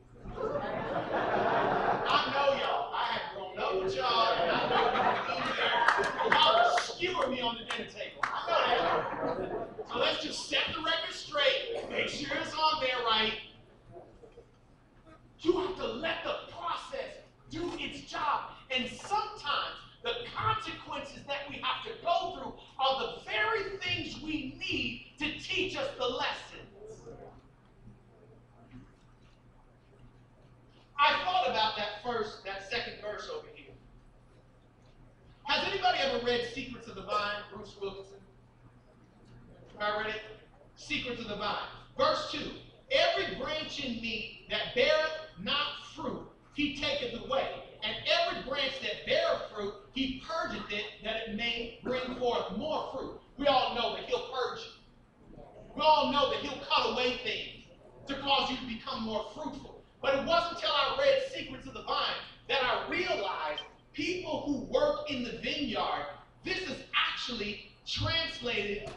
I 2.08 2.32
know 2.34 2.50
y'all. 2.60 2.94
I 2.94 3.04
have 3.12 3.36
grown 3.36 3.58
up 3.60 3.84
with 3.84 3.96
y'all, 3.96 4.34
and 4.34 4.52
I 4.52 4.70
know 4.70 4.86
you 4.92 5.10
can 5.26 5.42
do 5.42 5.54
that. 5.58 6.28
Y'all 6.32 6.78
skewer 6.80 7.28
me 7.28 7.42
on 7.42 7.58
the 7.58 7.66
dinner 7.66 7.90
table. 7.90 8.22
I 8.24 8.78
know 8.78 9.36
that. 9.40 9.90
So 9.92 10.00
let's 10.00 10.24
just 10.24 10.50
set 10.50 10.64
the 10.76 10.82
record 10.82 11.14
straight. 11.14 11.90
Make 11.90 12.10
sure 12.10 12.38
it's 12.42 12.54
on 12.54 12.82
there 12.82 13.04
right. 13.06 13.34
You 15.40 15.58
have 15.60 15.76
to 15.78 15.88
let 15.88 16.24
the 16.24 16.52
process 16.52 17.26
do 17.50 17.72
its 17.78 18.02
job. 18.12 18.52
And 18.72 18.90
sometimes 18.90 19.76
the 20.04 20.12
consequences 20.36 21.24
that 21.28 21.50
we 21.50 21.56
have 21.56 21.84
to 21.86 21.92
go 22.04 22.36
through 22.36 22.54
are 22.80 23.00
the 23.02 23.22
very 23.26 23.78
things 23.80 24.22
we 24.22 24.56
need 24.60 25.14
to 25.20 25.40
teach 25.40 25.76
us 25.76 25.88
the 25.98 26.06
lessons. 26.06 27.02
I 30.98 31.24
thought 31.24 31.48
about 31.50 31.76
that 31.78 32.04
first, 32.04 32.44
that 32.46 32.70
second 32.70 32.94
verse 33.02 33.30
over 33.36 33.48
here. 33.54 33.74
Has 35.44 35.68
anybody 35.68 36.00
ever 36.00 36.26
read 36.26 36.48
Secrets 36.54 36.88
of 36.88 36.96
the 36.96 37.04
Vine, 37.04 37.42
Bruce 37.54 37.76
Wilkinson? 37.82 38.18
Everybody 39.80 40.08
read 40.08 40.16
it? 40.16 40.22
Secrets 40.76 41.22
of 41.22 41.28
the 41.28 41.36
Vine. 41.36 41.68
Verse 41.98 42.32
2 42.32 42.40
Every 42.92 43.36
branch 43.36 43.84
in 43.84 44.02
me 44.02 44.46
that 44.50 44.76
beareth 44.76 45.12
not 45.42 45.84
fruit, 45.96 46.28
he 46.54 46.78
taketh 46.78 47.20
away. 47.26 47.48
And 47.84 47.96
every 48.08 48.48
branch 48.50 48.74
that 48.82 49.06
beareth 49.06 49.52
fruit, 49.54 49.74
he 49.94 50.24
purgeth 50.26 50.72
it, 50.72 50.86
that 51.04 51.28
it 51.28 51.36
may 51.36 51.80
bring 51.84 52.16
forth 52.16 52.58
more 52.58 52.90
fruit. 52.94 53.20
We 53.38 53.48
all 53.48 53.76
know 53.76 53.96
that 53.96 54.06
he'll 54.06 54.28
purge 54.34 54.60
you. 54.60 55.42
We 55.76 55.82
all 55.82 56.12
know 56.12 56.32
that 56.32 56.40
he'll 56.40 56.60
cut 56.66 56.94
away 56.94 57.20
things 57.24 57.66
to 58.08 58.16
cause 58.22 58.50
you 58.50 58.58
to 58.58 58.66
become 58.66 59.04
more 59.04 59.26
fruitful. 59.34 59.84
But 60.02 60.16
it 60.16 60.26
wasn't 60.26 60.56
until 60.56 60.72
I 60.72 60.98
read 61.00 61.24
Secrets 61.34 61.68
of 61.68 61.74
the 61.74 61.84
Vine 61.84 62.16
that 62.48 62.64
I 62.64 62.90
realized 62.90 63.64
people 63.94 64.44
who 64.46 64.72
work 64.72 65.10
in 65.10 65.24
the 65.24 65.38
vineyard, 65.44 66.06
this 66.44 66.60
is 66.60 66.84
actually 66.96 67.72
translated 67.88 68.90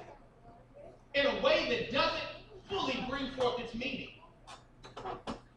in 1.14 1.26
a 1.26 1.40
way 1.42 1.68
that 1.68 1.92
doesn't 1.92 2.28
fully 2.68 3.04
bring 3.08 3.30
forth 3.32 3.58
its 3.60 3.74
meaning. 3.74 4.10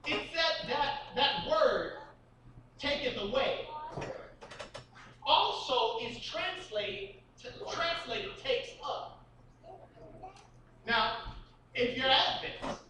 Said 0.05 0.69
that 0.69 0.99
that 1.15 1.47
word 1.49 1.93
taketh 2.79 3.17
away 3.17 3.67
also 5.25 6.05
is 6.05 6.19
translated 6.19 7.15
to, 7.41 7.49
translated 7.73 8.31
takes 8.43 8.69
up. 8.83 9.25
Now, 10.87 11.33
if 11.75 11.97
you're 11.97 12.07
Adventist, 12.09 12.81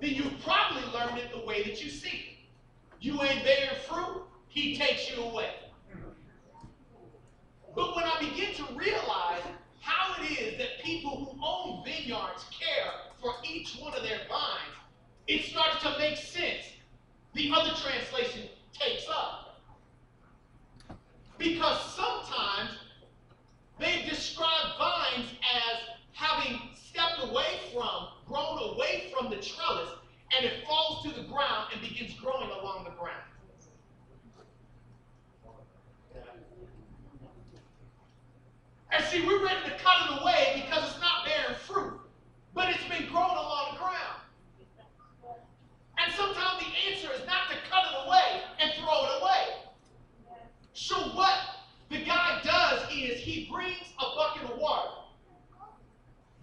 then 0.00 0.10
you 0.10 0.30
probably 0.42 0.82
learned 0.92 1.18
it 1.18 1.30
the 1.32 1.46
way 1.46 1.62
that 1.62 1.82
you 1.82 1.90
see 1.90 2.08
it. 2.08 2.36
You 3.00 3.22
ain't 3.22 3.44
bearing 3.44 3.76
fruit, 3.88 4.22
he 4.48 4.76
takes 4.76 5.10
you 5.10 5.22
away. 5.22 5.50
But 7.74 7.94
when 7.94 8.04
I 8.04 8.18
begin 8.18 8.54
to 8.54 8.64
realize 8.74 9.42
how 9.86 10.20
it 10.20 10.26
is 10.26 10.58
that 10.58 10.82
people 10.82 11.16
who 11.16 11.38
own 11.44 11.84
vineyards 11.84 12.44
care 12.50 12.90
for 13.20 13.30
each 13.48 13.76
one 13.78 13.94
of 13.94 14.02
their 14.02 14.18
vines, 14.28 14.74
it 15.28 15.44
starts 15.44 15.80
to 15.82 15.96
make 15.98 16.16
sense. 16.16 16.72
The 17.34 17.52
other 17.54 17.70
translation 17.74 18.48
takes 18.72 19.06
up. 19.08 19.60
Because 21.38 21.94
sometimes 21.94 22.70
they 23.78 24.04
describe 24.08 24.76
vines 24.78 25.30
as 25.54 25.96
having 26.12 26.60
stepped 26.74 27.22
away 27.22 27.60
from, 27.72 28.08
grown 28.26 28.74
away 28.74 29.12
from 29.14 29.30
the 29.30 29.36
trellis, 29.36 29.90
and 30.36 30.44
it 30.44 30.66
falls 30.66 31.04
to 31.04 31.10
the 31.10 31.28
ground 31.28 31.68
and 31.72 31.80
begins 31.80 32.14
growing 32.14 32.50
along 32.50 32.84
the 32.84 32.90
ground. 32.90 33.22
And 38.92 39.04
see, 39.04 39.26
we're 39.26 39.44
ready 39.44 39.62
to 39.64 39.78
cut 39.78 40.10
it 40.10 40.22
away 40.22 40.62
because 40.64 40.90
it's 40.90 41.00
not 41.00 41.24
bearing 41.24 41.58
fruit, 41.66 42.00
but 42.54 42.70
it's 42.70 42.84
been 42.84 43.10
growing 43.10 43.36
along 43.36 43.72
the 43.72 43.78
ground. 43.78 44.20
And 45.98 46.12
sometimes 46.12 46.60
the 46.60 46.90
answer 46.90 47.08
is 47.12 47.26
not 47.26 47.50
to 47.50 47.56
cut 47.70 47.84
it 47.90 48.06
away 48.06 48.42
and 48.60 48.72
throw 48.74 49.04
it 49.04 49.22
away. 49.22 49.66
So 50.72 50.96
what 51.16 51.38
the 51.88 52.04
guy 52.04 52.40
does 52.44 52.82
is 52.92 53.18
he 53.18 53.48
brings 53.50 53.92
a 53.98 54.14
bucket 54.14 54.50
of 54.50 54.58
water 54.58 54.90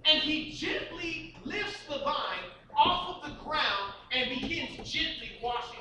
and 0.06 0.20
he 0.22 0.52
gently 0.52 1.36
lifts 1.46 1.86
the 1.88 2.00
vine 2.00 2.50
off 2.76 3.24
of 3.24 3.30
the 3.30 3.44
ground 3.44 3.94
and 4.12 4.30
begins 4.30 4.76
gently 4.90 5.32
washing. 5.42 5.80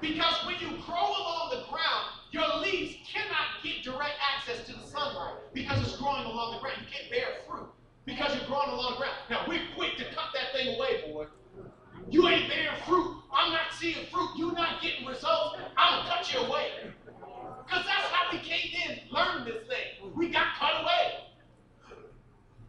Because 0.00 0.46
when 0.46 0.56
you 0.60 0.68
grow 0.86 0.94
along 0.96 1.50
the 1.50 1.64
ground, 1.68 2.06
your 2.30 2.46
leaves 2.58 2.96
cannot 3.10 3.62
get 3.62 3.82
direct 3.82 4.14
access 4.34 4.64
to 4.66 4.72
the 4.72 4.86
sunlight 4.86 5.34
because 5.52 5.80
it's 5.82 5.96
growing 5.96 6.24
along 6.24 6.54
the 6.54 6.60
ground. 6.60 6.78
You 6.80 6.86
can't 6.92 7.10
bear 7.10 7.40
fruit 7.48 7.68
because 8.04 8.34
you're 8.36 8.46
growing 8.46 8.70
along 8.70 8.92
the 8.92 8.98
ground. 8.98 9.16
Now 9.28 9.44
we're 9.48 9.66
quick 9.74 9.96
to 9.96 10.04
cut 10.04 10.30
that 10.34 10.52
thing 10.52 10.76
away, 10.76 11.10
boy. 11.10 11.26
You 12.10 12.28
ain't 12.28 12.48
bearing 12.48 12.80
fruit. 12.86 13.16
I'm 13.32 13.52
not 13.52 13.72
seeing 13.72 14.06
fruit. 14.06 14.30
You're 14.36 14.52
not 14.52 14.80
getting 14.80 15.04
results. 15.04 15.58
I'm 15.76 16.04
gonna 16.04 16.10
cut 16.10 16.32
you 16.32 16.40
away. 16.40 16.70
Because 17.66 17.84
that's 17.84 18.08
how 18.12 18.32
we 18.32 18.38
came 18.38 18.70
in, 18.88 19.00
learned 19.10 19.46
this 19.46 19.66
thing. 19.66 20.12
We 20.14 20.30
got 20.30 20.54
cut 20.58 20.82
away. 20.82 21.24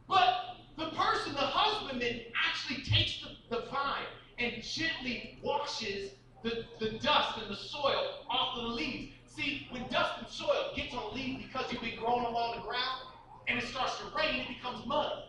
But 0.07 0.57
the 0.77 0.89
person, 0.89 1.33
the 1.33 1.39
husbandman, 1.39 2.21
actually 2.45 2.83
takes 2.83 3.21
the, 3.21 3.55
the 3.55 3.65
vine 3.69 4.03
and 4.39 4.61
gently 4.63 5.39
washes 5.43 6.11
the, 6.43 6.65
the 6.80 6.97
dust 6.99 7.38
and 7.41 7.52
the 7.52 7.56
soil 7.56 8.25
off 8.30 8.58
of 8.58 8.63
the 8.63 8.69
leaves. 8.69 9.13
See, 9.25 9.67
when 9.71 9.88
dust 9.89 10.19
and 10.19 10.28
soil 10.28 10.71
gets 10.75 10.93
on 10.93 11.12
a 11.12 11.15
leaf 11.15 11.45
because 11.45 11.71
you've 11.71 11.82
been 11.82 11.99
growing 11.99 12.25
along 12.25 12.58
the 12.58 12.62
ground 12.62 13.08
and 13.47 13.60
it 13.60 13.65
starts 13.65 13.97
to 13.99 14.06
rain, 14.17 14.41
it 14.41 14.47
becomes 14.47 14.86
mud. 14.86 15.23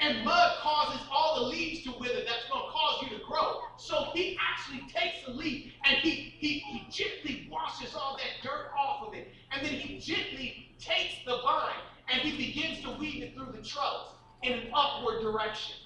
And 0.00 0.24
mud 0.24 0.52
causes 0.60 1.00
all 1.10 1.40
the 1.40 1.48
leaves 1.48 1.84
to 1.84 1.92
wither. 1.92 2.20
That's 2.26 2.48
going 2.50 2.64
to 2.64 2.70
cause 2.70 3.02
you 3.02 3.16
to 3.16 3.24
grow. 3.24 3.60
So 3.76 4.10
he 4.12 4.36
actually 4.40 4.86
takes 4.92 5.24
the 5.24 5.32
leaf 5.32 5.72
and 5.84 5.96
he, 5.98 6.34
he, 6.38 6.58
he 6.58 6.86
gently 6.90 7.48
washes 7.50 7.94
all 7.94 8.16
that 8.16 8.42
dirt 8.42 8.70
off 8.76 9.06
of 9.06 9.14
it. 9.14 9.28
And 9.52 9.64
then 9.64 9.72
he 9.72 9.98
gently 9.98 10.74
takes 10.78 11.14
the 11.24 11.38
vine 11.42 11.80
and 12.08 12.20
he 12.20 12.36
begins 12.36 12.82
to 12.82 12.90
weave 12.98 13.22
it 13.22 13.34
through 13.34 13.52
the 13.52 13.66
trellis 13.66 14.08
in 14.42 14.52
an 14.52 14.66
upward 14.74 15.22
direction. 15.22 15.76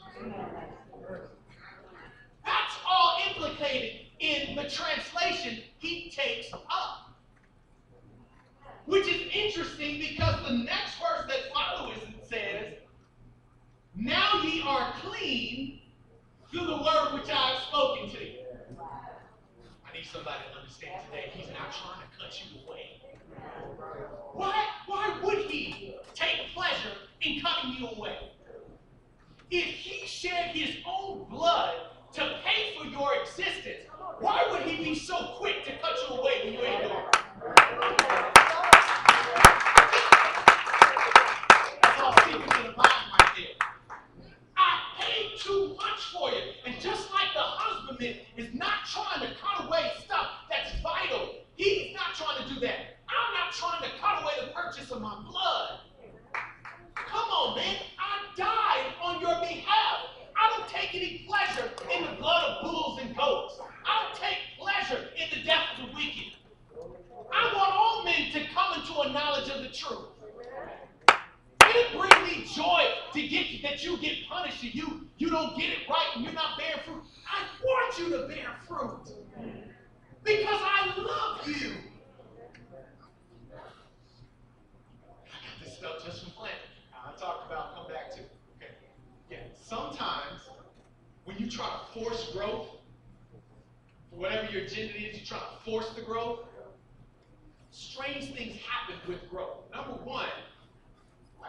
All 2.88 3.18
implicated 3.28 4.06
in 4.18 4.56
the 4.56 4.68
translation, 4.68 5.62
he 5.78 6.10
takes 6.10 6.52
up. 6.52 7.10
Which 8.86 9.06
is 9.06 9.20
interesting 9.32 9.98
because 9.98 10.42
the 10.46 10.54
next 10.54 10.94
verse 10.98 11.28
that 11.28 11.52
follows 11.52 11.98
it 11.98 12.26
says, 12.26 12.74
Now 13.94 14.40
ye 14.42 14.62
are 14.66 14.94
clean 15.02 15.80
through 16.50 16.66
the 16.66 16.76
word 16.76 17.12
which 17.12 17.28
I 17.28 17.50
have 17.50 17.58
spoken 17.64 18.08
to 18.10 18.24
you. 18.24 18.38
I 18.80 19.94
need 19.94 20.06
somebody 20.06 20.38
to 20.50 20.58
understand 20.58 21.02
today, 21.06 21.30
he's 21.34 21.48
not 21.48 21.70
trying 21.70 22.00
to 22.00 22.18
cut 22.18 22.40
you 22.40 22.60
away. 22.66 23.02
Why, 24.32 24.64
why 24.86 25.18
would 25.22 25.38
he 25.50 25.96
take 26.14 26.54
pleasure 26.54 26.96
in 27.20 27.40
cutting 27.42 27.74
you 27.78 27.88
away? 27.88 28.16
If 29.50 29.64
he 29.64 30.06
shed 30.06 30.54
his 30.54 30.76
own 30.86 31.26
blood 31.28 31.74
to 32.14 32.40
pay 32.44 32.74
for 32.76 32.86
your 32.86 33.14
existence, 33.22 33.86
why 34.20 34.46
would 34.50 34.62
he 34.62 34.82
be 34.82 34.94
so 34.94 35.34
quick 35.38 35.64
to 35.64 35.72
cut 35.78 35.96
you 36.08 36.16
away 36.16 36.40
when 36.44 36.52
you 36.54 36.60
ain't 36.60 36.82
doing 36.82 36.94
it? 36.94 37.16
That's 41.82 42.00
all 42.00 42.12
secrets 42.24 42.56
of 42.56 42.64
the 42.64 42.72
Bible 42.72 43.08
right 43.20 43.32
there. 43.36 43.54
I 44.56 44.80
paid 44.98 45.38
too 45.38 45.76
much 45.76 46.00
for 46.12 46.30
you. 46.30 46.42
And 46.66 46.80
just 46.80 47.10
like 47.12 47.28
the 47.34 47.42
husbandman 47.42 48.16
is 48.36 48.54
not 48.54 48.86
trying 48.86 49.20
to 49.20 49.34
cut 49.40 49.66
away 49.66 49.92
stuff 50.04 50.26
that's 50.50 50.80
vital, 50.82 51.34
he's 51.56 51.94
not 51.94 52.14
trying 52.14 52.42
to 52.42 52.54
do 52.54 52.60
that. 52.60 52.98
I'm 53.08 53.34
not 53.34 53.52
trying 53.52 53.82
to 53.82 53.96
cut 54.00 54.22
away 54.22 54.32
the 54.40 54.52
purchase 54.52 54.90
of 54.90 55.00
my 55.00 55.14
blood. 55.30 55.80
Come 56.94 57.28
on, 57.30 57.56
man. 57.56 57.76
I 57.98 58.36
died 58.36 58.94
on 59.02 59.20
your 59.20 59.38
behalf. 59.40 60.08
I 60.36 60.56
don't 60.56 60.68
take 60.68 60.94
any 60.94 61.26
pleasure 61.26 61.70
in 61.94 62.04
the 62.04 62.12
blood 62.16 62.44
of 62.44 62.62
bulls 62.62 63.00
and 63.02 63.16
goats. 63.16 63.60
I 63.84 64.04
don't 64.04 64.14
take 64.14 64.38
pleasure 64.58 65.08
in 65.16 65.28
the 65.30 65.44
death 65.44 65.64
of 65.78 65.88
the 65.88 65.94
wicked. 65.94 66.34
I 67.32 67.52
want 67.54 67.72
all 67.72 68.04
men 68.04 68.30
to 68.32 68.46
come 68.54 68.80
into 68.80 69.00
a 69.00 69.12
knowledge 69.12 69.48
of 69.50 69.62
the 69.62 69.68
truth. 69.68 70.10
It 71.08 71.72
didn't 71.72 71.98
bring 71.98 72.22
me 72.24 72.44
joy 72.58 72.82
to 73.12 73.28
get 73.28 73.62
that 73.62 73.84
you 73.84 73.96
get 73.98 74.14
punished 74.28 74.62
and 74.64 74.74
you 74.74 75.06
you 75.16 75.30
don't 75.30 75.56
get 75.56 75.70
it 75.70 75.88
right 75.88 76.08
and 76.14 76.24
you're 76.24 76.32
not 76.32 76.58
bearing 76.58 76.80
fruit. 76.84 77.02
I 77.26 77.44
want 77.64 77.98
you 77.98 78.10
to 78.10 78.26
bear 78.26 78.56
fruit 78.66 79.12
because 80.24 80.60
I 80.60 80.92
love 80.96 81.46
you. 81.46 81.72
I 83.52 85.36
got 85.44 85.64
this 85.64 85.76
stuff 85.76 86.04
just 86.04 86.24
from 86.24 86.32
planting. 86.32 86.58
I 86.92 87.18
talked 87.18 87.46
about 87.50 87.74
come 87.76 87.86
back 87.86 88.10
to. 88.16 88.20
Okay. 88.56 88.74
Yeah. 89.30 89.38
Sometimes 89.60 90.40
when 91.24 91.38
you 91.38 91.48
try 91.48 91.66
to 91.66 92.00
force 92.00 92.30
growth, 92.32 92.68
whatever 94.10 94.50
your 94.50 94.62
agenda 94.62 94.94
is, 94.96 95.20
you 95.20 95.26
try 95.26 95.38
to 95.38 95.70
force 95.70 95.90
the 95.94 96.02
growth. 96.02 96.40
Strange 97.70 98.34
things 98.34 98.56
happen 98.56 98.96
with 99.06 99.28
growth. 99.30 99.58
Number 99.72 99.92
one, 100.02 100.26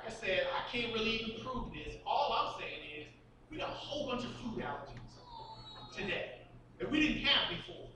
like 0.04 0.14
I 0.14 0.16
said, 0.16 0.48
I 0.56 0.72
can't 0.72 0.94
really 0.94 1.10
even 1.18 1.44
prove 1.44 1.74
this. 1.74 1.96
All 2.06 2.34
I'm 2.34 2.62
saying 2.62 3.02
is 3.02 3.08
we 3.50 3.58
got 3.58 3.70
a 3.70 3.74
whole 3.74 4.08
bunch 4.10 4.24
of 4.24 4.32
food 4.32 4.64
allergies 4.64 5.96
today 5.96 6.42
that 6.80 6.90
we 6.90 7.02
didn't 7.02 7.26
have 7.26 7.58
before. 7.58 7.88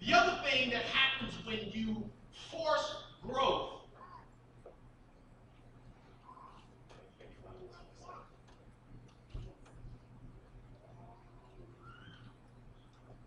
The 0.00 0.14
other 0.14 0.42
thing 0.48 0.70
that 0.70 0.82
happens 0.82 1.34
when 1.46 1.58
you 1.72 2.10
force 2.50 2.96
growth 3.22 3.72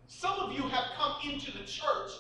Some 0.07 0.37
of 0.39 0.51
you 0.51 0.63
have 0.63 0.83
come 0.97 1.15
into 1.23 1.49
the 1.53 1.63
church 1.63 2.11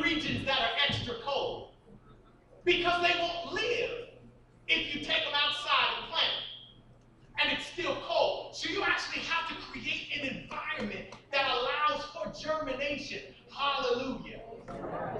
in 0.00 0.14
regions 0.14 0.46
that 0.46 0.58
are 0.58 0.70
extra 0.88 1.14
cold 1.24 1.70
because 2.64 3.02
they 3.02 3.18
won't 3.18 3.52
live 3.52 4.08
if 4.68 4.94
you 4.94 5.00
take 5.00 5.24
them 5.24 5.34
outside 5.34 5.96
and 5.98 6.10
plant 6.10 6.32
them 6.32 6.50
and 7.42 7.52
it's 7.52 7.66
still 7.66 7.96
cold. 8.06 8.54
So 8.54 8.68
you 8.68 8.82
actually 8.82 9.22
have 9.22 9.48
to 9.48 9.54
create 9.66 10.08
an 10.20 10.28
environment 10.28 11.14
that 11.32 11.46
allows 11.50 12.04
for 12.06 12.32
germination. 12.38 13.34
Hallelujah. 13.50 14.40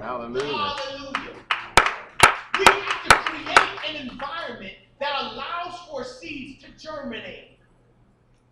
Hallelujah. 0.01 0.53
Hallelujah. 0.53 1.35
We 2.59 2.65
have 2.65 3.03
to 3.03 3.15
create 3.31 3.79
an 3.89 4.09
environment 4.09 4.73
that 4.99 5.21
allows 5.21 5.79
for 5.89 6.03
seeds 6.03 6.63
to 6.63 6.71
germinate 6.77 7.57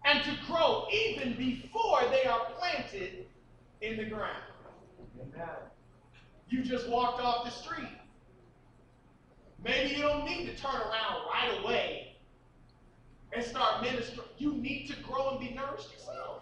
and 0.05 0.23
to 0.23 0.31
grow 0.47 0.87
even 0.91 1.35
before 1.37 2.01
they 2.09 2.27
are 2.27 2.47
planted 2.57 3.25
in 3.81 3.97
the 3.97 4.05
ground. 4.05 4.43
You 6.49 6.63
just 6.63 6.89
walked 6.89 7.21
off 7.21 7.45
the 7.45 7.51
street. 7.51 7.87
Maybe 9.63 9.95
you 9.95 10.01
don't 10.01 10.25
need 10.25 10.47
to 10.47 10.55
turn 10.59 10.75
around 10.75 11.27
right 11.31 11.59
away 11.63 12.15
and 13.33 13.43
start 13.43 13.83
ministering. 13.83 14.27
You 14.39 14.53
need 14.53 14.87
to 14.87 14.95
grow 15.03 15.31
and 15.31 15.39
be 15.39 15.53
nourished 15.53 15.91
yourself. 15.93 16.41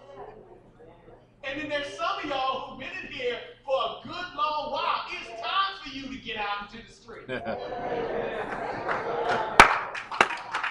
And 1.44 1.60
then 1.60 1.70
there's 1.70 1.94
some 1.94 2.20
of 2.24 2.26
y'all 2.26 2.70
who've 2.70 2.80
been 2.80 2.90
in 3.04 3.12
here 3.12 3.38
for 3.66 3.74
a 3.74 4.08
good 4.08 4.36
long 4.38 4.72
while. 4.72 5.06
It's 5.12 5.42
time 5.42 5.76
for 5.84 5.90
you 5.90 6.08
to 6.08 6.24
get 6.24 6.38
out 6.38 6.72
into 6.74 6.86
the 6.88 6.94
street. 6.94 7.28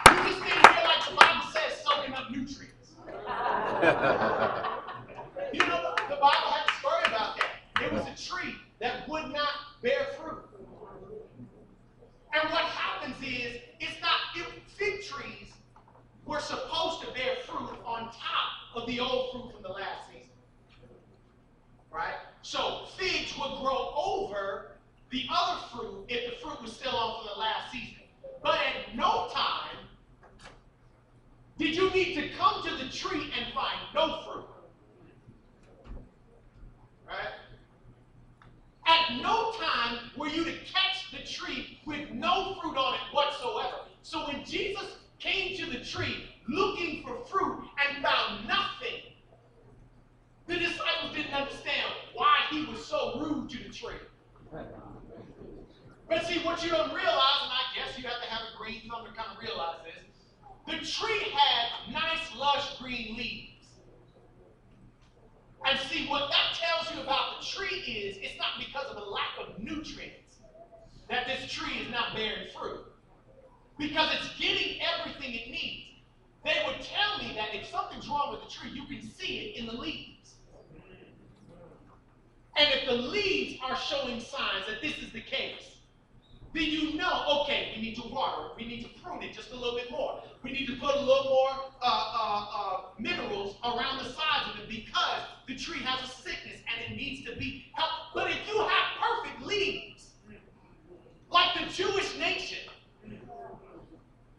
You 0.07 0.23
just 0.23 0.39
to 0.39 0.45
here 0.45 0.85
like 0.85 1.09
the 1.09 1.15
Bible 1.15 1.47
says, 1.53 1.85
soaking 1.85 2.15
up 2.15 2.31
nutrients. 2.31 2.93
You 5.53 5.61
know, 5.61 5.95
the 6.09 6.17
Bible 6.17 6.51
had 6.51 6.69
a 6.69 6.73
story 6.81 7.05
about 7.07 7.37
that. 7.37 7.85
It 7.85 7.93
was 7.93 8.05
a 8.07 8.17
tree 8.17 8.56
that 8.81 9.09
would 9.09 9.33
not 9.33 9.49
bear 9.83 10.07
fruit. 10.19 10.43
And 12.33 12.51
what 12.51 12.65
happens 12.65 13.17
is, 13.23 13.61
it's 13.81 14.01
not, 14.01 14.17
it, 14.37 14.47
fig 14.77 15.03
trees 15.03 15.53
were 16.27 16.41
supposed 16.41 17.01
to 17.03 17.07
bear 17.13 17.37
fruit 17.47 17.79
on 17.85 18.07
top 18.07 18.75
of 18.75 18.87
the 18.87 19.01
old 19.01 19.33
fruit 19.33 19.53
from 19.53 19.63
the 19.63 19.69
last 19.69 20.09
season. 20.09 20.29
Right? 21.91 22.15
So 22.43 22.87
figs 22.99 23.33
would 23.39 23.61
grow 23.63 23.95
over 23.97 24.73
the 25.11 25.25
other 25.35 25.61
fruit 25.73 26.05
if 26.09 26.31
the 26.31 26.37
fruit 26.41 26.61
was 26.63 26.73
still 26.73 26.95
on 26.95 27.25
from 27.25 27.35
the 27.35 27.41
last 27.41 27.73
season. 27.73 28.03
But 28.43 28.59
at 28.59 28.97
no 28.97 29.29
time 29.33 29.77
did 31.59 31.75
you 31.75 31.91
need 31.91 32.15
to 32.17 32.29
come 32.37 32.63
to 32.65 32.85
the 32.85 32.91
tree 32.91 33.33
and 33.37 33.55
find 33.55 33.79
no 33.95 34.23
fruit. 34.25 34.45
Right? 37.07 37.33
At 38.87 39.21
no 39.21 39.53
time 39.53 39.99
were 40.17 40.29
you 40.29 40.45
to 40.45 40.53
catch 40.53 41.11
the 41.11 41.27
tree 41.27 41.81
with 41.87 42.11
no 42.11 42.57
fruit 42.61 42.77
on 42.77 42.95
it 42.95 43.01
whatsoever. 43.13 43.79
So 44.03 44.27
when 44.29 44.45
Jesus 44.45 44.97
came 45.19 45.57
to 45.57 45.67
the 45.67 45.85
tree 45.85 46.29
looking 46.49 47.03
for 47.03 47.25
fruit 47.25 47.65
and 47.85 48.05
found 48.05 48.47
nothing, 48.47 49.03
the 50.47 50.57
disciples 50.57 51.15
didn't 51.15 51.35
understand 51.35 51.93
why 52.15 52.37
he 52.51 52.65
was 52.67 52.85
so 52.85 53.19
rude 53.21 53.51
to 53.51 53.59
the 53.59 53.71
tree. 53.71 53.97
But 56.09 56.25
see, 56.25 56.39
what 56.45 56.63
you 56.63 56.71
don't 56.71 56.95
realize, 56.95 57.41
and 57.43 57.53
I 57.53 57.65
guess 57.75 57.99
you 57.99 58.05
have 58.07 58.23
to 58.23 58.29
have 58.29 58.43
a 58.55 58.57
green 58.57 58.83
thumb 58.89 59.05
to 59.05 59.13
kind 59.13 59.37
of 59.37 59.43
realize 59.43 59.79
this, 59.85 60.05
the 60.67 60.87
tree 60.87 61.31
had 61.31 61.93
nice, 61.93 62.35
lush 62.37 62.79
green 62.79 63.17
leaves. 63.17 63.56
And 65.65 65.79
see, 65.89 66.07
what 66.09 66.31
that 66.31 66.59
tells 66.59 66.95
you 66.95 67.03
about 67.03 67.41
the 67.41 67.47
tree 67.47 67.79
is 67.79 68.19
it's 68.19 68.39
not 68.39 68.59
because 68.59 68.87
of 68.87 68.97
a 68.99 69.09
lack 69.09 69.39
of 69.41 69.59
nutrients 69.59 70.37
that 71.09 71.27
this 71.27 71.51
tree 71.51 71.79
is 71.79 71.91
not 71.91 72.15
bearing 72.15 72.49
fruit. 72.57 72.85
Because 73.79 74.15
it's 74.15 74.39
getting 74.39 74.81
everything 74.81 75.35
it 75.35 75.51
needs. 75.51 75.87
They 76.45 76.63
would 76.67 76.81
tell 76.81 77.19
me 77.19 77.35
that 77.35 77.55
if 77.55 77.67
something's 77.69 78.09
wrong 78.09 78.31
with 78.33 78.43
the 78.43 78.55
tree, 78.55 78.71
you 78.71 78.87
can 78.87 79.09
see 79.11 79.39
it 79.39 79.61
in 79.61 79.67
the 79.67 79.73
leaves. 79.73 80.35
And 82.57 82.69
if 82.73 82.87
the 82.87 82.95
leaves 82.95 83.61
are 83.63 83.77
showing 83.77 84.21
signs 84.21 84.67
that 84.69 84.81
this 84.81 84.97
is 84.99 85.13
the 85.13 85.21
case, 85.21 85.77
then 86.55 86.65
you 86.65 86.95
know, 86.95 87.43
okay, 87.43 87.73
we 87.77 87.83
need 87.83 87.97
to 87.97 88.09
water 88.09 88.47
it. 88.47 88.57
We 88.57 88.67
need 88.67 88.83
to 88.85 89.03
prune 89.03 89.23
it 89.23 89.35
just 89.35 89.51
a 89.51 89.55
little 89.55 89.77
bit 89.77 89.91
more. 89.91 90.23
We 90.43 90.53
need 90.53 90.67
to 90.69 90.77
put 90.77 90.95
a 90.95 91.01
little 91.01 91.25
more 91.25 91.51
uh, 91.83 92.13
uh, 92.15 92.47
uh, 92.55 92.81
minerals 92.99 93.57
around 93.63 93.99
the 93.99 94.05
sides 94.05 94.55
of 94.55 94.61
it 94.61 94.69
because 94.69 94.96
the 95.47 95.55
tree 95.55 95.79
has 95.81 96.09
a 96.09 96.13
sickness 96.13 96.61
and 96.67 96.93
it 96.93 96.97
needs 96.97 97.29
to 97.29 97.37
be 97.37 97.67
helped. 97.73 98.15
But 98.15 98.31
if 98.31 98.39
you 98.49 98.59
have 98.59 98.87
perfect 99.01 99.43
leaves, 99.43 100.11
like 101.31 101.55
the 101.55 101.73
Jewish 101.73 102.19
nation, 102.19 102.59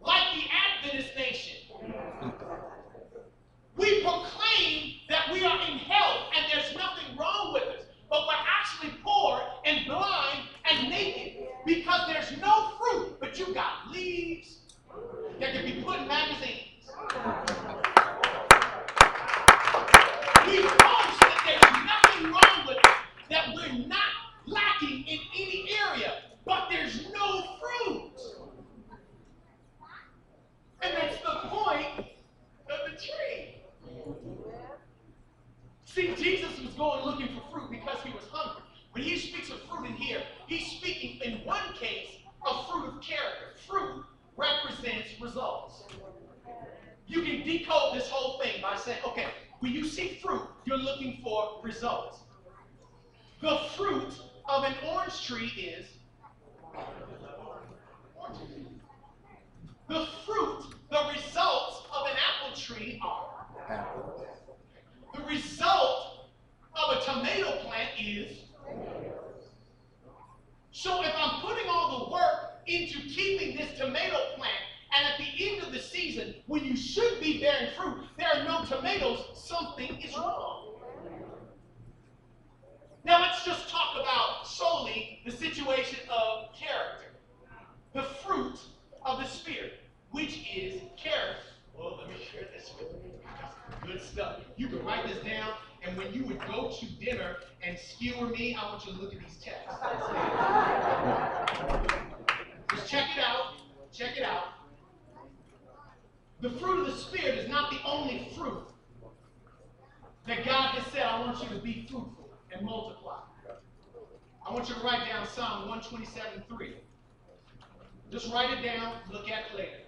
like 0.01 0.23
the 0.33 0.43
Adventist 0.51 1.15
nation, 1.15 1.55
we 3.77 4.01
proclaim 4.01 4.95
that 5.09 5.31
we 5.31 5.43
are 5.45 5.59
in 5.69 5.77
health 5.77 6.31
and 6.35 6.45
there's 6.51 6.75
nothing 6.75 7.17
wrong 7.17 7.53
with 7.53 7.63
us, 7.63 7.85
but 8.09 8.21
we're 8.27 8.45
actually 8.59 8.99
poor 9.03 9.41
and 9.65 9.85
blind 9.85 10.47
and 10.69 10.89
naked 10.89 11.47
because 11.65 12.07
there's 12.07 12.39
no 12.41 12.73
fruit, 12.79 13.17
but 13.19 13.37
you 13.37 13.53
got 13.53 13.91
leaves 13.91 14.59
that 15.39 15.53
can 15.53 15.65
be 15.65 15.81
put 15.81 15.99
in 15.99 16.07
magazines. 16.07 17.96
We 20.47 20.61
boast 20.61 21.19
that 21.19 21.43
there's 21.45 21.71
nothing 21.85 22.31
wrong 22.31 22.67
with 22.67 22.77
that 23.29 23.53
we're 23.53 23.85
not 23.85 23.99
lacking 24.45 25.05
in 25.05 25.19
any 25.35 25.69
area, 25.89 26.13
but 26.45 26.69
there's 26.69 27.11
no 27.11 27.57
fruit. 27.59 28.11
And 30.81 30.95
that's 30.95 31.17
the 31.17 31.49
point 31.49 32.07
of 32.69 32.91
the 32.91 32.97
tree. 32.97 33.57
See, 35.83 36.15
Jesus 36.15 36.59
was 36.61 36.73
going 36.75 37.03
looking 37.03 37.27
for 37.27 37.41
fruit 37.51 37.71
because 37.71 37.99
he 38.05 38.11
was 38.11 38.23
hungry. 38.31 38.63
When 38.93 39.03
he 39.03 39.17
speaks 39.17 39.49
of 39.49 39.61
fruit 39.63 39.87
in 39.87 39.93
here, 39.95 40.21
he's 40.47 40.65
speaking 40.67 41.19
in 41.25 41.45
one 41.45 41.73
case 41.73 42.07
of 42.47 42.69
fruit 42.69 42.87
of 42.87 43.01
character. 43.01 43.59
Fruit 43.67 44.05
represents 44.37 45.09
results. 45.19 45.83
You 47.05 47.21
can 47.23 47.45
decode 47.45 47.95
this 47.95 48.09
whole 48.09 48.39
thing 48.39 48.61
by 48.61 48.77
saying, 48.77 48.99
okay, 49.05 49.27
when 49.59 49.71
you 49.71 49.85
see 49.85 50.19
fruit, 50.21 50.47
you're 50.65 50.77
looking 50.77 51.19
for 51.23 51.59
results. 51.63 52.19
The 53.41 53.57
fruit 53.75 54.13
of 54.47 54.63
an 54.63 54.73
orange 54.87 55.25
tree 55.25 55.47
is 55.47 55.85
the 59.87 60.05
fruit, 60.25 60.63
the 60.89 61.11
results 61.13 61.83
of 61.93 62.07
an 62.07 62.17
apple 62.17 62.55
tree 62.55 62.99
are 63.03 63.25
Apple. 63.69 64.25
the 65.15 65.23
result 65.23 66.29
of 66.75 66.97
a 66.97 67.01
tomato 67.01 67.57
plant 67.63 67.89
is 67.99 68.37
so 70.71 71.03
if 71.03 71.13
I'm 71.17 71.41
putting 71.41 71.67
all 71.67 72.05
the 72.05 72.11
work 72.11 72.61
into 72.67 72.99
keeping 73.09 73.57
this 73.57 73.77
tomato 73.79 74.17
plant, 74.35 74.66
and 74.95 75.05
at 75.05 75.17
the 75.17 75.49
end 75.49 75.63
of 75.63 75.73
the 75.73 75.79
season, 75.79 76.35
when 76.45 76.63
you 76.63 76.75
should 76.75 77.19
be 77.19 77.39
bearing 77.39 77.71
fruit, 77.75 78.05
there 78.17 78.27
are 78.35 78.43
no 78.43 78.65
tomatoes, 78.65 79.25
something 79.33 80.01
is 80.01 80.15
wrong. 80.15 80.75
Now 83.03 83.21
let's 83.21 83.45
just 83.45 83.69
talk 83.69 83.95
about 83.95 84.45
solely 84.45 85.21
the 85.25 85.31
situation 85.31 85.99
of 86.09 86.53
character. 86.53 87.13
The 87.93 88.03
fruit 88.03 88.59
of 89.05 89.19
the 89.19 89.25
Spirit, 89.25 89.79
which 90.11 90.45
is 90.53 90.81
character. 90.97 91.41
Well, 91.73 91.99
let 91.99 92.09
me 92.09 92.15
share 92.31 92.47
this 92.53 92.73
with 92.77 92.91
you. 93.03 93.11
Good 93.85 94.01
stuff. 94.01 94.41
You 94.57 94.67
can 94.67 94.83
write 94.83 95.07
this 95.07 95.23
down, 95.23 95.53
and 95.85 95.97
when 95.97 96.13
you 96.13 96.25
would 96.25 96.39
go 96.47 96.69
to 96.69 96.85
dinner 96.99 97.37
and 97.65 97.77
skewer 97.77 98.27
me, 98.27 98.57
I 98.59 98.69
want 98.69 98.85
you 98.85 98.93
to 98.93 98.99
look 98.99 99.13
at 99.13 99.19
these 99.19 99.37
texts. 99.37 99.63
Just 102.73 102.89
check 102.89 103.07
it 103.15 103.23
out. 103.23 103.53
Check 103.93 104.17
it 104.17 104.23
out. 104.23 104.46
The 106.39 106.51
fruit 106.51 106.81
of 106.81 106.85
the 106.87 106.93
Spirit 106.93 107.39
is 107.39 107.49
not 107.49 107.71
the 107.71 107.79
only 107.83 108.29
fruit 108.35 108.63
that 110.27 110.45
God 110.45 110.75
has 110.75 110.91
said, 110.91 111.03
I 111.03 111.19
want 111.21 111.41
you 111.41 111.49
to 111.49 111.63
be 111.63 111.87
fruitful 111.89 112.29
and 112.51 112.63
multiply. 112.63 113.19
I 114.45 114.53
want 114.53 114.69
you 114.69 114.75
to 114.75 114.81
write 114.81 115.07
down 115.09 115.27
Psalm 115.27 115.67
127 115.67 116.43
3. 116.47 116.73
Just 118.11 118.31
write 118.31 118.51
it 118.51 118.63
down, 118.63 118.93
look 119.11 119.29
at 119.29 119.45
it 119.51 119.57
later. 119.57 119.79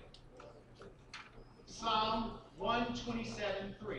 Psalm 1.66 2.32
127 2.58 3.76
3. 3.80 3.98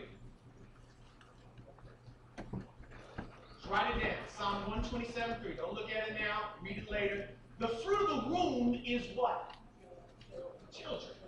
Just 3.56 3.70
write 3.70 3.96
it 3.96 4.02
down. 4.02 4.16
Psalm 4.36 4.62
127 4.62 5.36
3. 5.42 5.54
Don't 5.54 5.72
look 5.72 5.90
at 5.90 6.08
it 6.08 6.14
now, 6.20 6.50
read 6.62 6.78
it 6.78 6.90
later. 6.90 7.28
The 7.58 7.68
fruit 7.68 8.10
of 8.10 8.24
the 8.24 8.34
womb 8.34 8.82
is 8.84 9.06
what? 9.14 9.54
Children. 10.72 11.19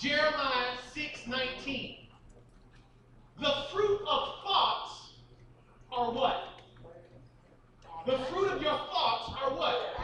Jeremiah 0.00 0.76
6 0.94 1.26
19. 1.26 1.96
The 3.40 3.52
fruit 3.72 4.00
of 4.08 4.28
thoughts 4.44 5.14
are 5.90 6.12
what? 6.12 6.60
The 8.06 8.18
fruit 8.30 8.52
of 8.52 8.62
your 8.62 8.76
thoughts 8.76 9.32
are 9.42 9.50
what? 9.50 9.98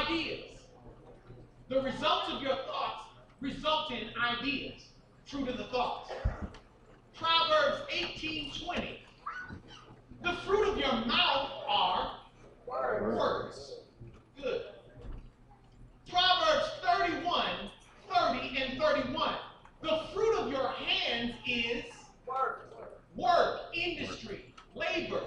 Ideas. 0.00 0.58
The 1.68 1.82
results 1.82 2.28
of 2.30 2.40
your 2.40 2.54
thoughts 2.54 3.06
result 3.40 3.90
in 3.90 4.10
ideas. 4.22 4.84
Fruit 5.26 5.48
of 5.48 5.58
the 5.58 5.64
thoughts. 5.64 6.12
Proverbs 7.14 7.82
18 7.90 8.52
20. 8.64 9.02
The 10.22 10.32
fruit 10.46 10.68
of 10.68 10.78
your 10.78 10.92
mouth 11.06 11.50
are 11.68 12.12
words. 12.68 13.72
Good. 14.40 14.62
Proverbs 16.08 16.70
31 16.84 17.70
30 18.14 18.56
and 18.58 18.80
31. 18.80 19.34
The 19.82 20.00
fruit 20.12 20.38
of 20.38 20.50
your 20.50 20.68
hands 20.68 21.34
is 21.46 21.84
work, 22.26 22.68
work 23.16 23.60
industry, 23.72 24.54
labor. 24.74 25.22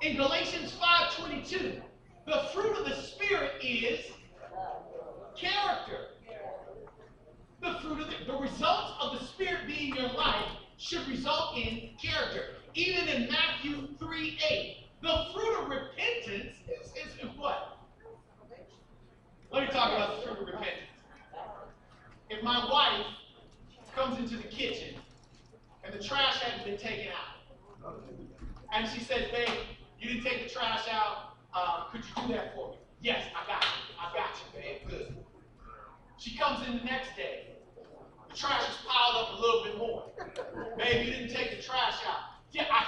In 0.00 0.16
Galatians 0.16 0.74
5:22, 0.80 1.80
the 2.26 2.38
fruit 2.52 2.76
of 2.78 2.86
the 2.86 2.94
spirit 2.94 3.52
is 3.62 4.10
character. 5.36 6.08
The 7.60 7.74
fruit 7.80 8.00
of 8.00 8.06
the, 8.10 8.32
the 8.32 8.38
results 8.38 8.92
of 9.00 9.18
the 9.18 9.24
spirit 9.24 9.66
being 9.66 9.94
your 9.94 10.08
life 10.08 10.50
should 10.78 11.06
result 11.06 11.56
in 11.56 11.90
character. 12.02 12.56
Even 12.74 13.08
in 13.08 13.30
Matthew 13.30 13.86
3 13.98 14.38
8, 14.50 14.76
the 15.02 15.26
fruit 15.32 15.62
of 15.62 15.68
repentance 15.68 16.56
is, 16.68 17.14
is 17.16 17.36
what? 17.36 17.78
Let 19.52 19.64
me 19.64 19.68
talk 19.70 19.92
about 19.92 20.16
the 20.16 20.22
fruit 20.22 20.40
of 20.40 20.46
repentance. 20.46 20.91
If 22.32 22.42
my 22.42 22.64
wife 22.70 23.06
comes 23.94 24.18
into 24.18 24.38
the 24.38 24.48
kitchen 24.48 24.94
and 25.84 25.92
the 25.92 26.02
trash 26.02 26.36
hasn't 26.36 26.64
been 26.64 26.78
taken 26.78 27.12
out, 27.12 27.92
and 28.72 28.88
she 28.88 29.00
says, 29.00 29.30
babe, 29.30 29.50
you 30.00 30.08
didn't 30.08 30.24
take 30.24 30.48
the 30.48 30.48
trash 30.48 30.88
out, 30.90 31.36
uh, 31.54 31.90
could 31.90 32.00
you 32.00 32.26
do 32.26 32.32
that 32.32 32.54
for 32.54 32.70
me? 32.70 32.76
Yes, 33.02 33.22
I 33.36 33.46
got 33.46 33.62
you. 33.62 33.94
I 34.00 34.16
got 34.16 34.30
you, 34.40 34.60
babe. 34.60 34.88
Good. 34.88 35.16
She 36.16 36.38
comes 36.38 36.66
in 36.66 36.78
the 36.78 36.84
next 36.84 37.14
day. 37.16 37.48
The 38.30 38.34
trash 38.34 38.62
is 38.62 38.76
piled 38.88 39.26
up 39.26 39.38
a 39.38 39.40
little 39.40 39.64
bit 39.64 39.76
more. 39.76 40.04
Babe, 40.78 41.06
you 41.06 41.12
didn't 41.12 41.34
take 41.34 41.54
the 41.54 41.62
trash 41.62 41.96
out. 42.08 42.40
Yeah, 42.50 42.64
I, 42.72 42.86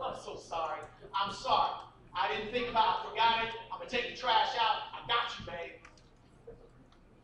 I'm 0.02 0.16
so 0.24 0.36
sorry. 0.36 0.80
I'm 1.14 1.34
sorry. 1.34 1.72
I 2.14 2.34
didn't 2.34 2.50
think 2.50 2.70
about 2.70 2.84
it. 2.84 2.88
I 2.88 3.10
forgot 3.10 3.44
it. 3.44 3.50
I'm 3.70 3.78
going 3.78 3.90
to 3.90 3.94
take 3.94 4.14
the 4.14 4.16
trash 4.18 4.56
out. 4.58 4.88
I 4.94 5.06
got 5.06 5.38
you, 5.38 5.44
babe. 5.44 5.89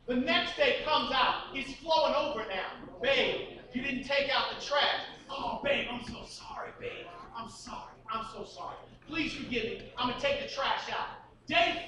The 0.07 0.15
next 0.15 0.57
day 0.57 0.83
comes 0.85 1.11
out. 1.13 1.47
It's 1.53 1.75
flowing 1.81 2.15
over 2.15 2.45
now. 2.49 2.89
Babe, 3.03 3.59
you 3.75 3.83
didn't 3.83 4.05
take 4.05 4.31
out 4.33 4.57
the 4.57 4.65
trash. 4.65 5.03
Oh, 5.29 5.61
babe, 5.65 5.89
I'm 5.91 6.05
so 6.05 6.25
sorry, 6.25 6.71
babe. 6.79 7.07
I'm 7.37 7.51
sorry. 7.51 7.91
I'm 8.09 8.25
so 8.33 8.45
sorry. 8.45 8.77
Please 9.09 9.33
forgive 9.33 9.65
me. 9.65 9.93
I'm 9.99 10.09
going 10.09 10.21
to 10.21 10.25
take 10.25 10.49
the 10.49 10.55
trash 10.55 10.89
out. 10.93 11.09
Day 11.49 11.86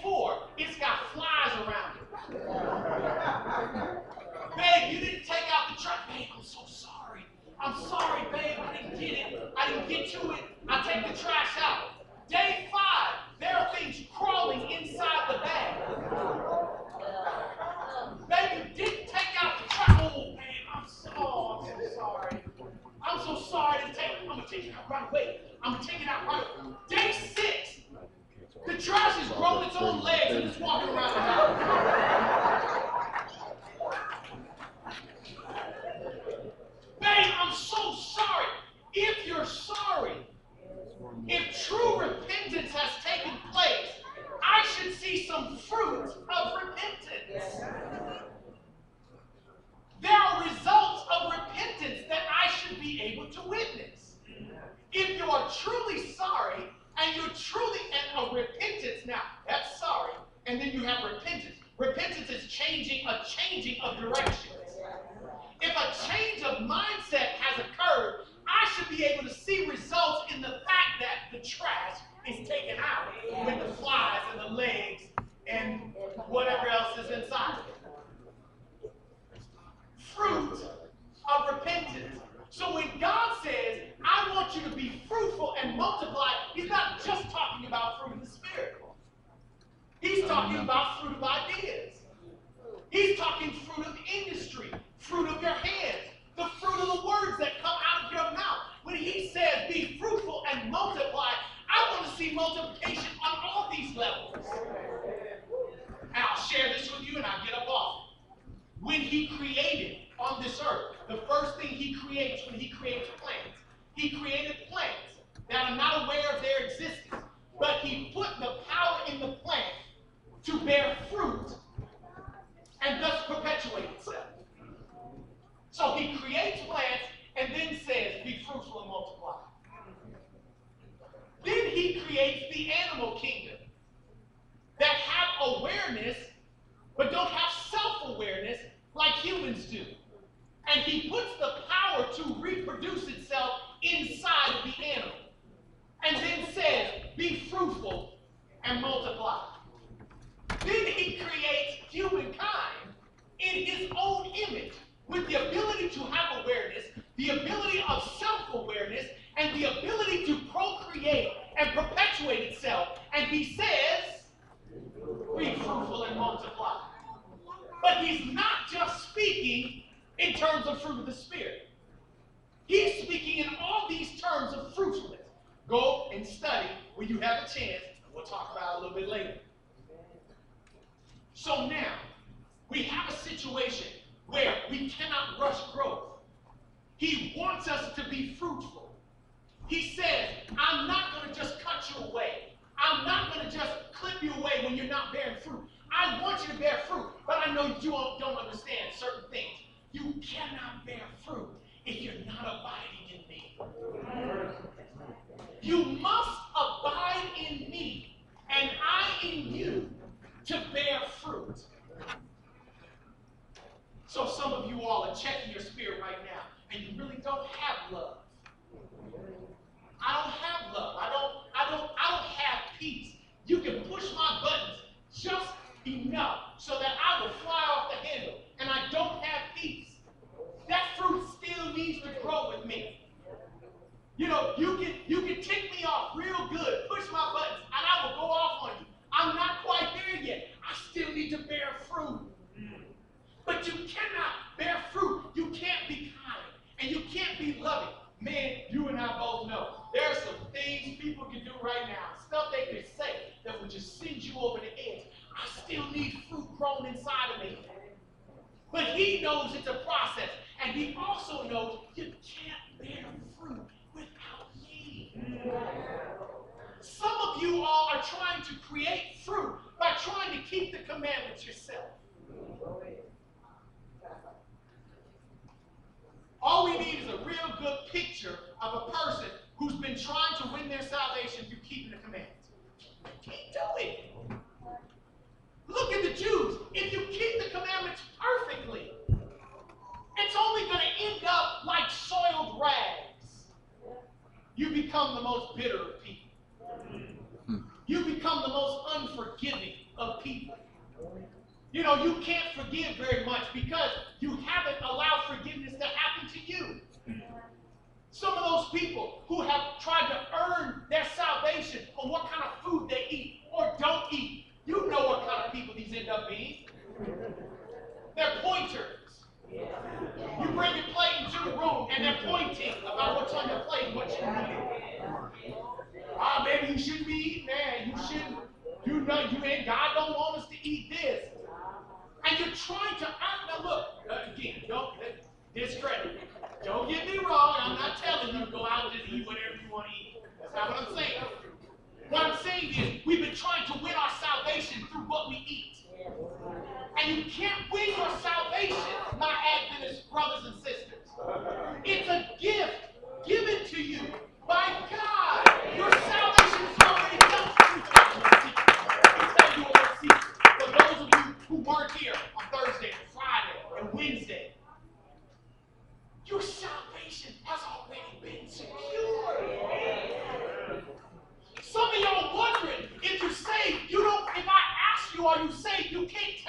you, 375.44 375.52
saved? 375.52 375.92
You 375.92 376.06
can't 376.06 376.47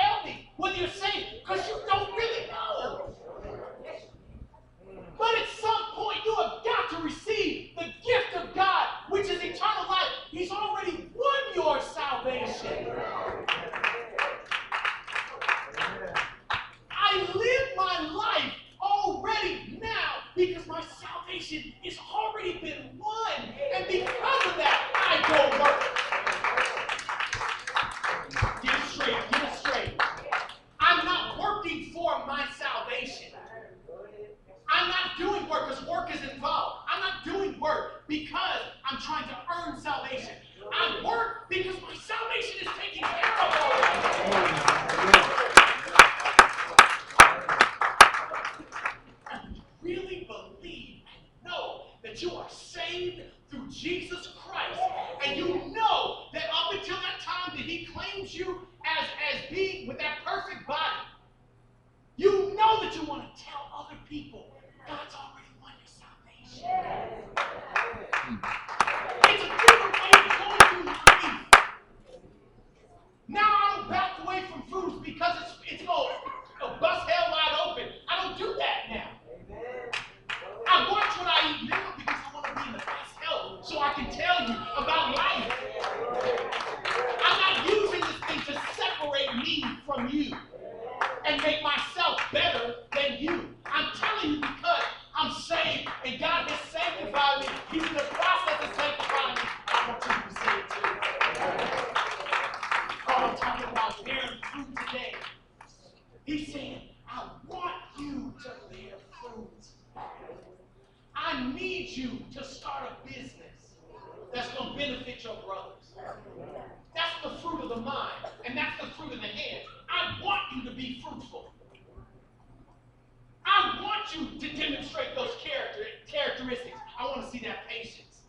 you 124.16 124.39
to 124.39 124.55
demonstrate 124.55 125.16
those 125.16 125.32
character 125.41 125.86
characteristics. 126.07 126.78
I 126.99 127.05
want 127.05 127.24
to 127.24 127.30
see 127.30 127.39
that 127.45 127.68
patience. 127.68 128.22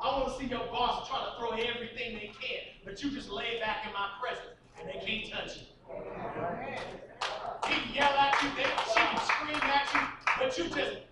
I 0.00 0.18
want 0.18 0.32
to 0.32 0.38
see 0.38 0.46
your 0.46 0.66
boss 0.66 1.08
try 1.08 1.24
to 1.24 1.38
throw 1.38 1.50
everything 1.50 2.14
they 2.14 2.32
can, 2.40 2.64
but 2.84 3.02
you 3.02 3.10
just 3.10 3.30
lay 3.30 3.60
back 3.60 3.86
in 3.86 3.92
my 3.92 4.10
presence 4.20 4.58
and 4.78 4.88
they 4.88 5.04
can't 5.04 5.32
touch 5.32 5.56
you. 5.56 5.66
He 7.68 7.74
can 7.74 7.94
yell 7.94 8.10
at 8.10 8.42
you, 8.42 8.48
they, 8.56 8.64
she 8.64 9.00
can 9.00 9.20
scream 9.24 9.60
at 9.62 9.94
you, 9.94 10.00
but 10.38 10.58
you 10.58 10.64
just 10.64 11.03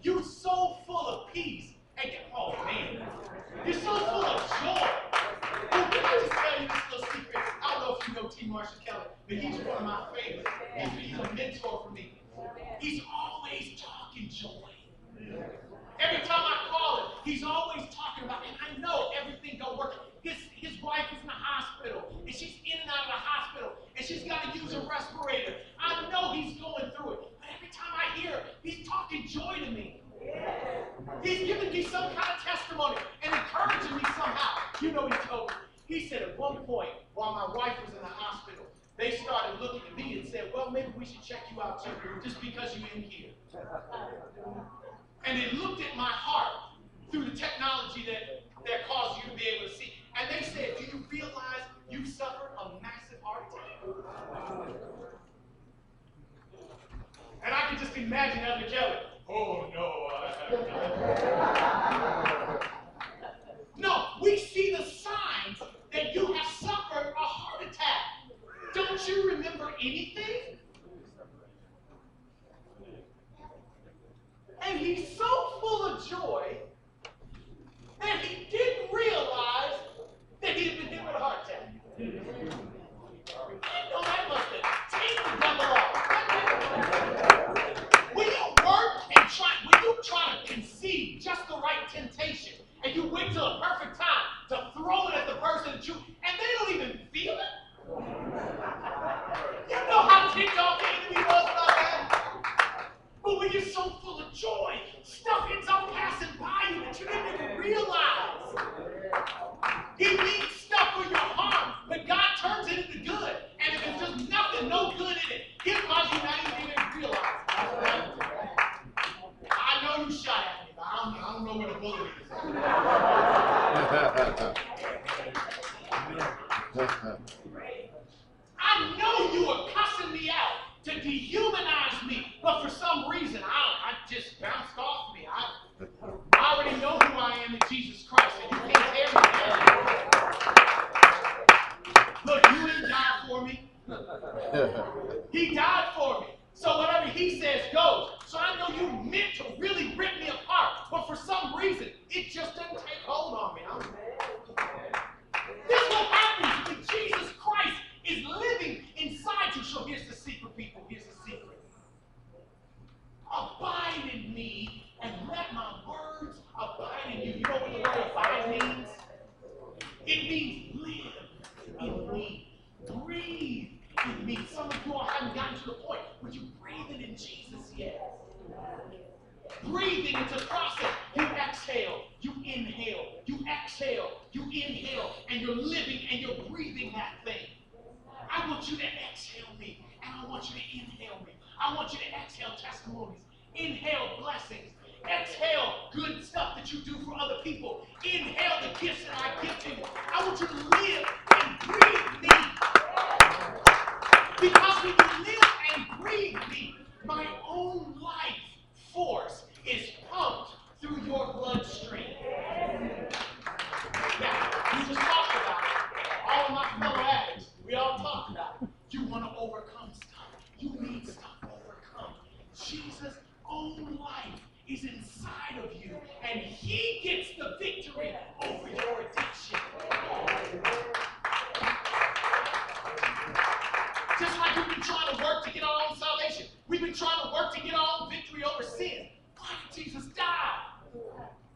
to 237.55 237.61
get 237.61 237.75
all 237.75 238.09
victory 238.11 238.45
over 238.45 238.63
sin. 238.63 239.09
Why 239.37 239.49
did 239.75 239.85
Jesus 239.85 240.05
die? 240.07 240.73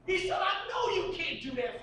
He 0.06 0.28
said, 0.28 0.38
I 0.40 0.68
know 0.68 1.08
you 1.08 1.16
can't 1.16 1.42
do 1.42 1.50
that 1.60 1.75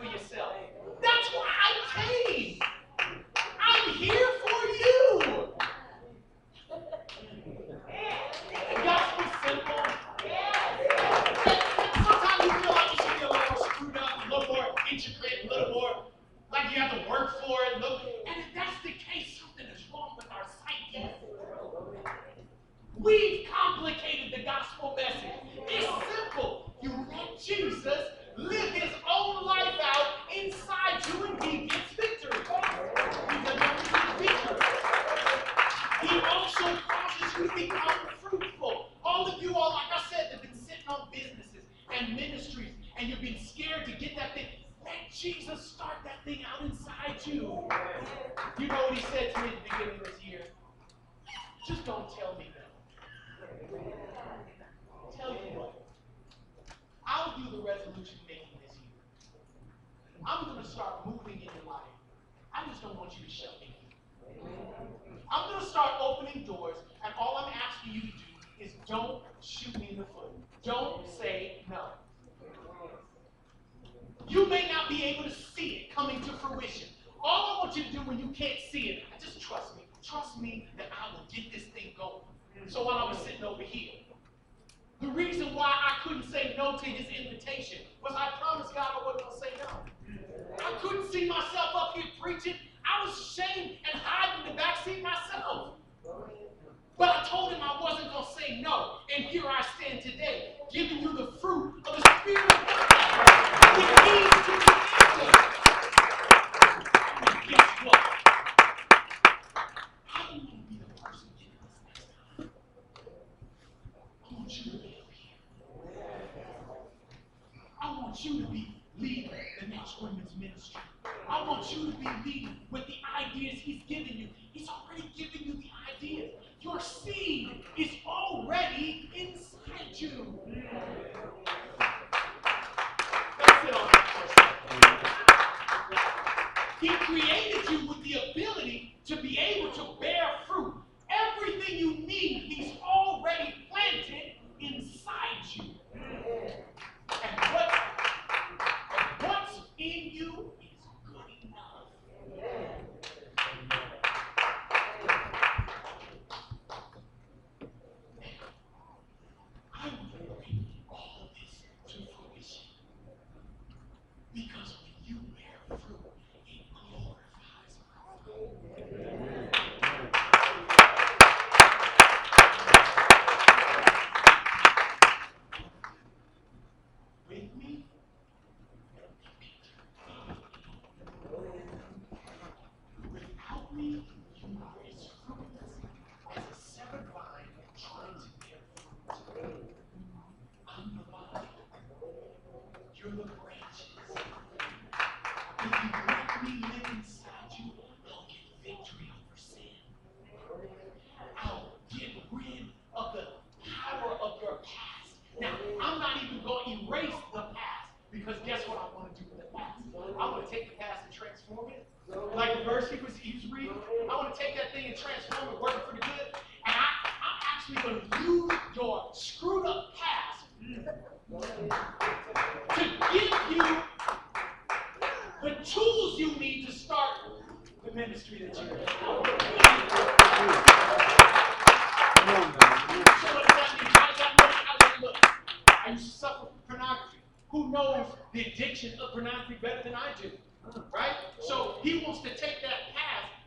Want 121.54 121.72
you 121.72 121.92
to 121.92 121.98
be 122.00 122.08
leading 122.26 122.56
with 122.72 122.88
the 122.88 122.96
ideas 123.16 123.60
He's 123.60 123.84
given 123.88 124.18
you. 124.18 124.28
He's 124.54 124.68
already 124.68 125.08
given 125.16 125.42
you 125.46 125.54
the 125.54 125.70
ideas. 125.96 126.32
Your 126.62 126.80
seed 126.82 127.53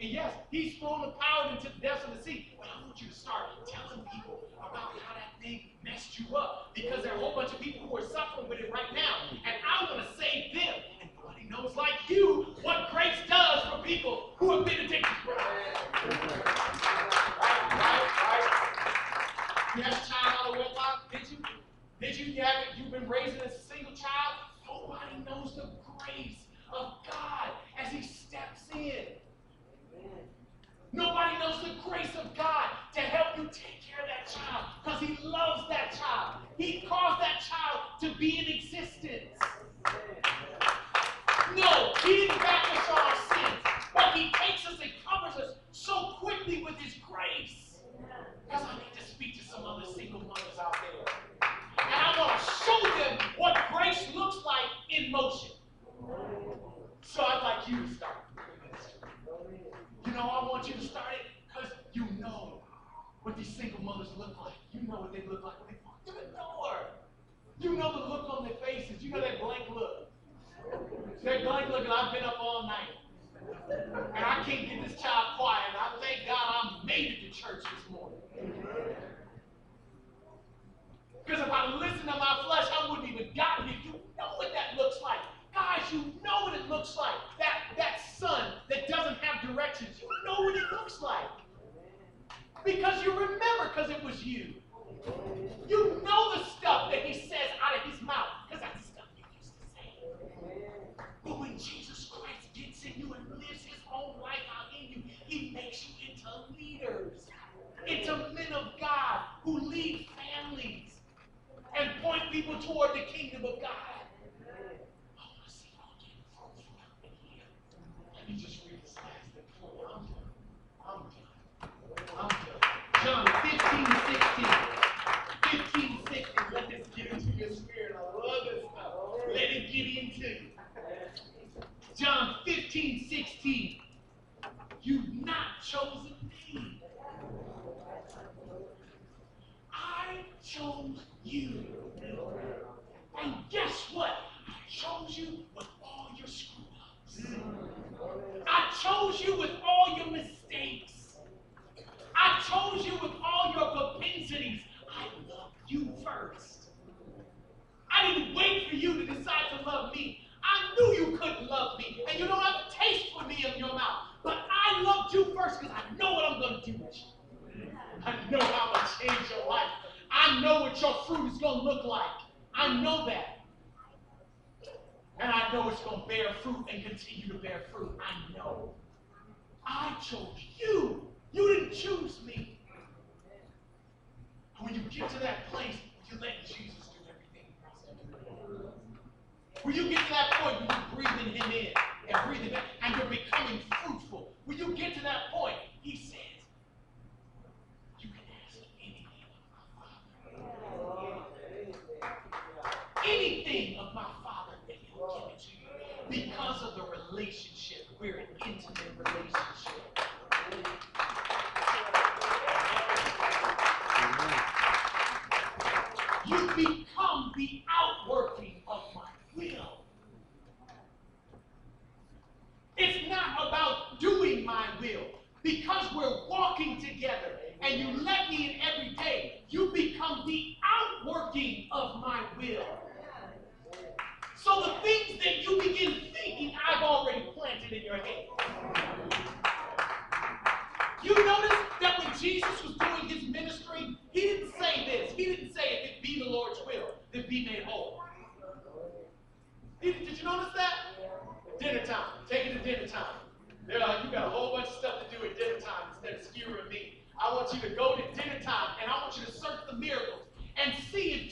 And 0.01 0.11
yes, 0.11 0.33
he's 0.51 0.77
thrown 0.79 1.01
the 1.01 1.15
power 1.17 1.57
into 1.57 1.73
the 1.73 1.81
depths 1.81 2.05
of 2.05 2.17
the 2.17 2.23
sea. 2.23 2.53
But 2.59 2.69
I 2.69 2.85
want 2.85 3.01
you 3.01 3.09
to 3.09 3.15
start 3.15 3.49
telling 3.67 4.05
people 4.13 4.45
about 4.59 4.93
how 5.01 5.15
that 5.17 5.41
thing 5.41 5.71
messed 5.83 6.21
you 6.21 6.37
up 6.37 6.75
because 6.75 7.03
there 7.03 7.15
are 7.15 7.17
a 7.17 7.21
whole 7.21 7.35
bunch 7.35 7.53
of 7.53 7.61
people 7.61 7.89
who 7.89 7.97
are 7.97 8.05
suffering 8.05 8.49
with 8.49 8.61
it 8.61 8.71
right 8.73 8.93
now. 8.93 9.33
And 9.33 9.57
I 9.65 9.85
want 9.89 10.07
to 10.07 10.16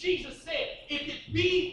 Jesus 0.05 0.43
said, 0.43 0.69
if 0.91 1.09
it 1.09 1.33
be 1.33 1.64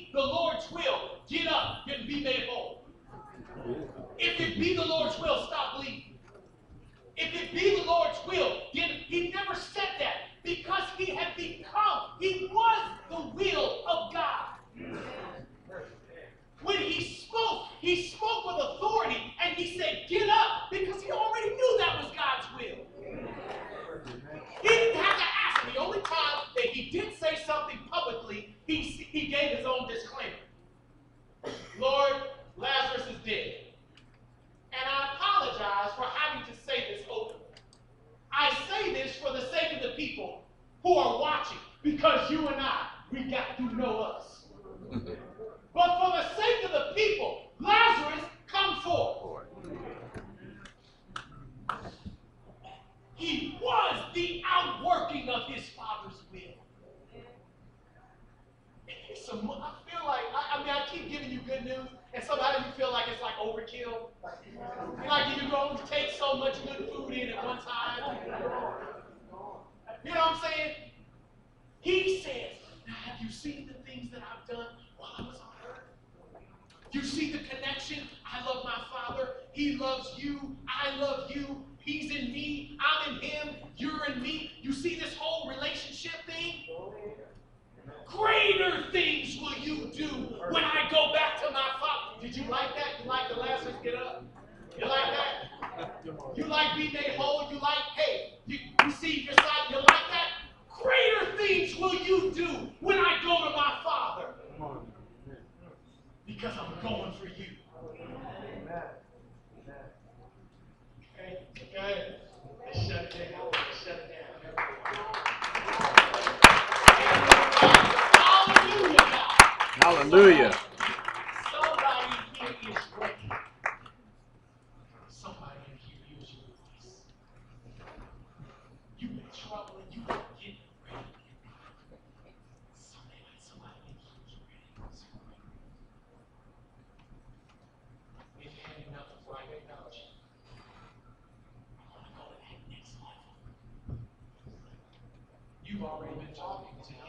You've 146.32 146.40
already 146.40 146.64
been 146.64 146.76
talking 146.78 146.86
to 146.88 146.94
him. 146.94 147.01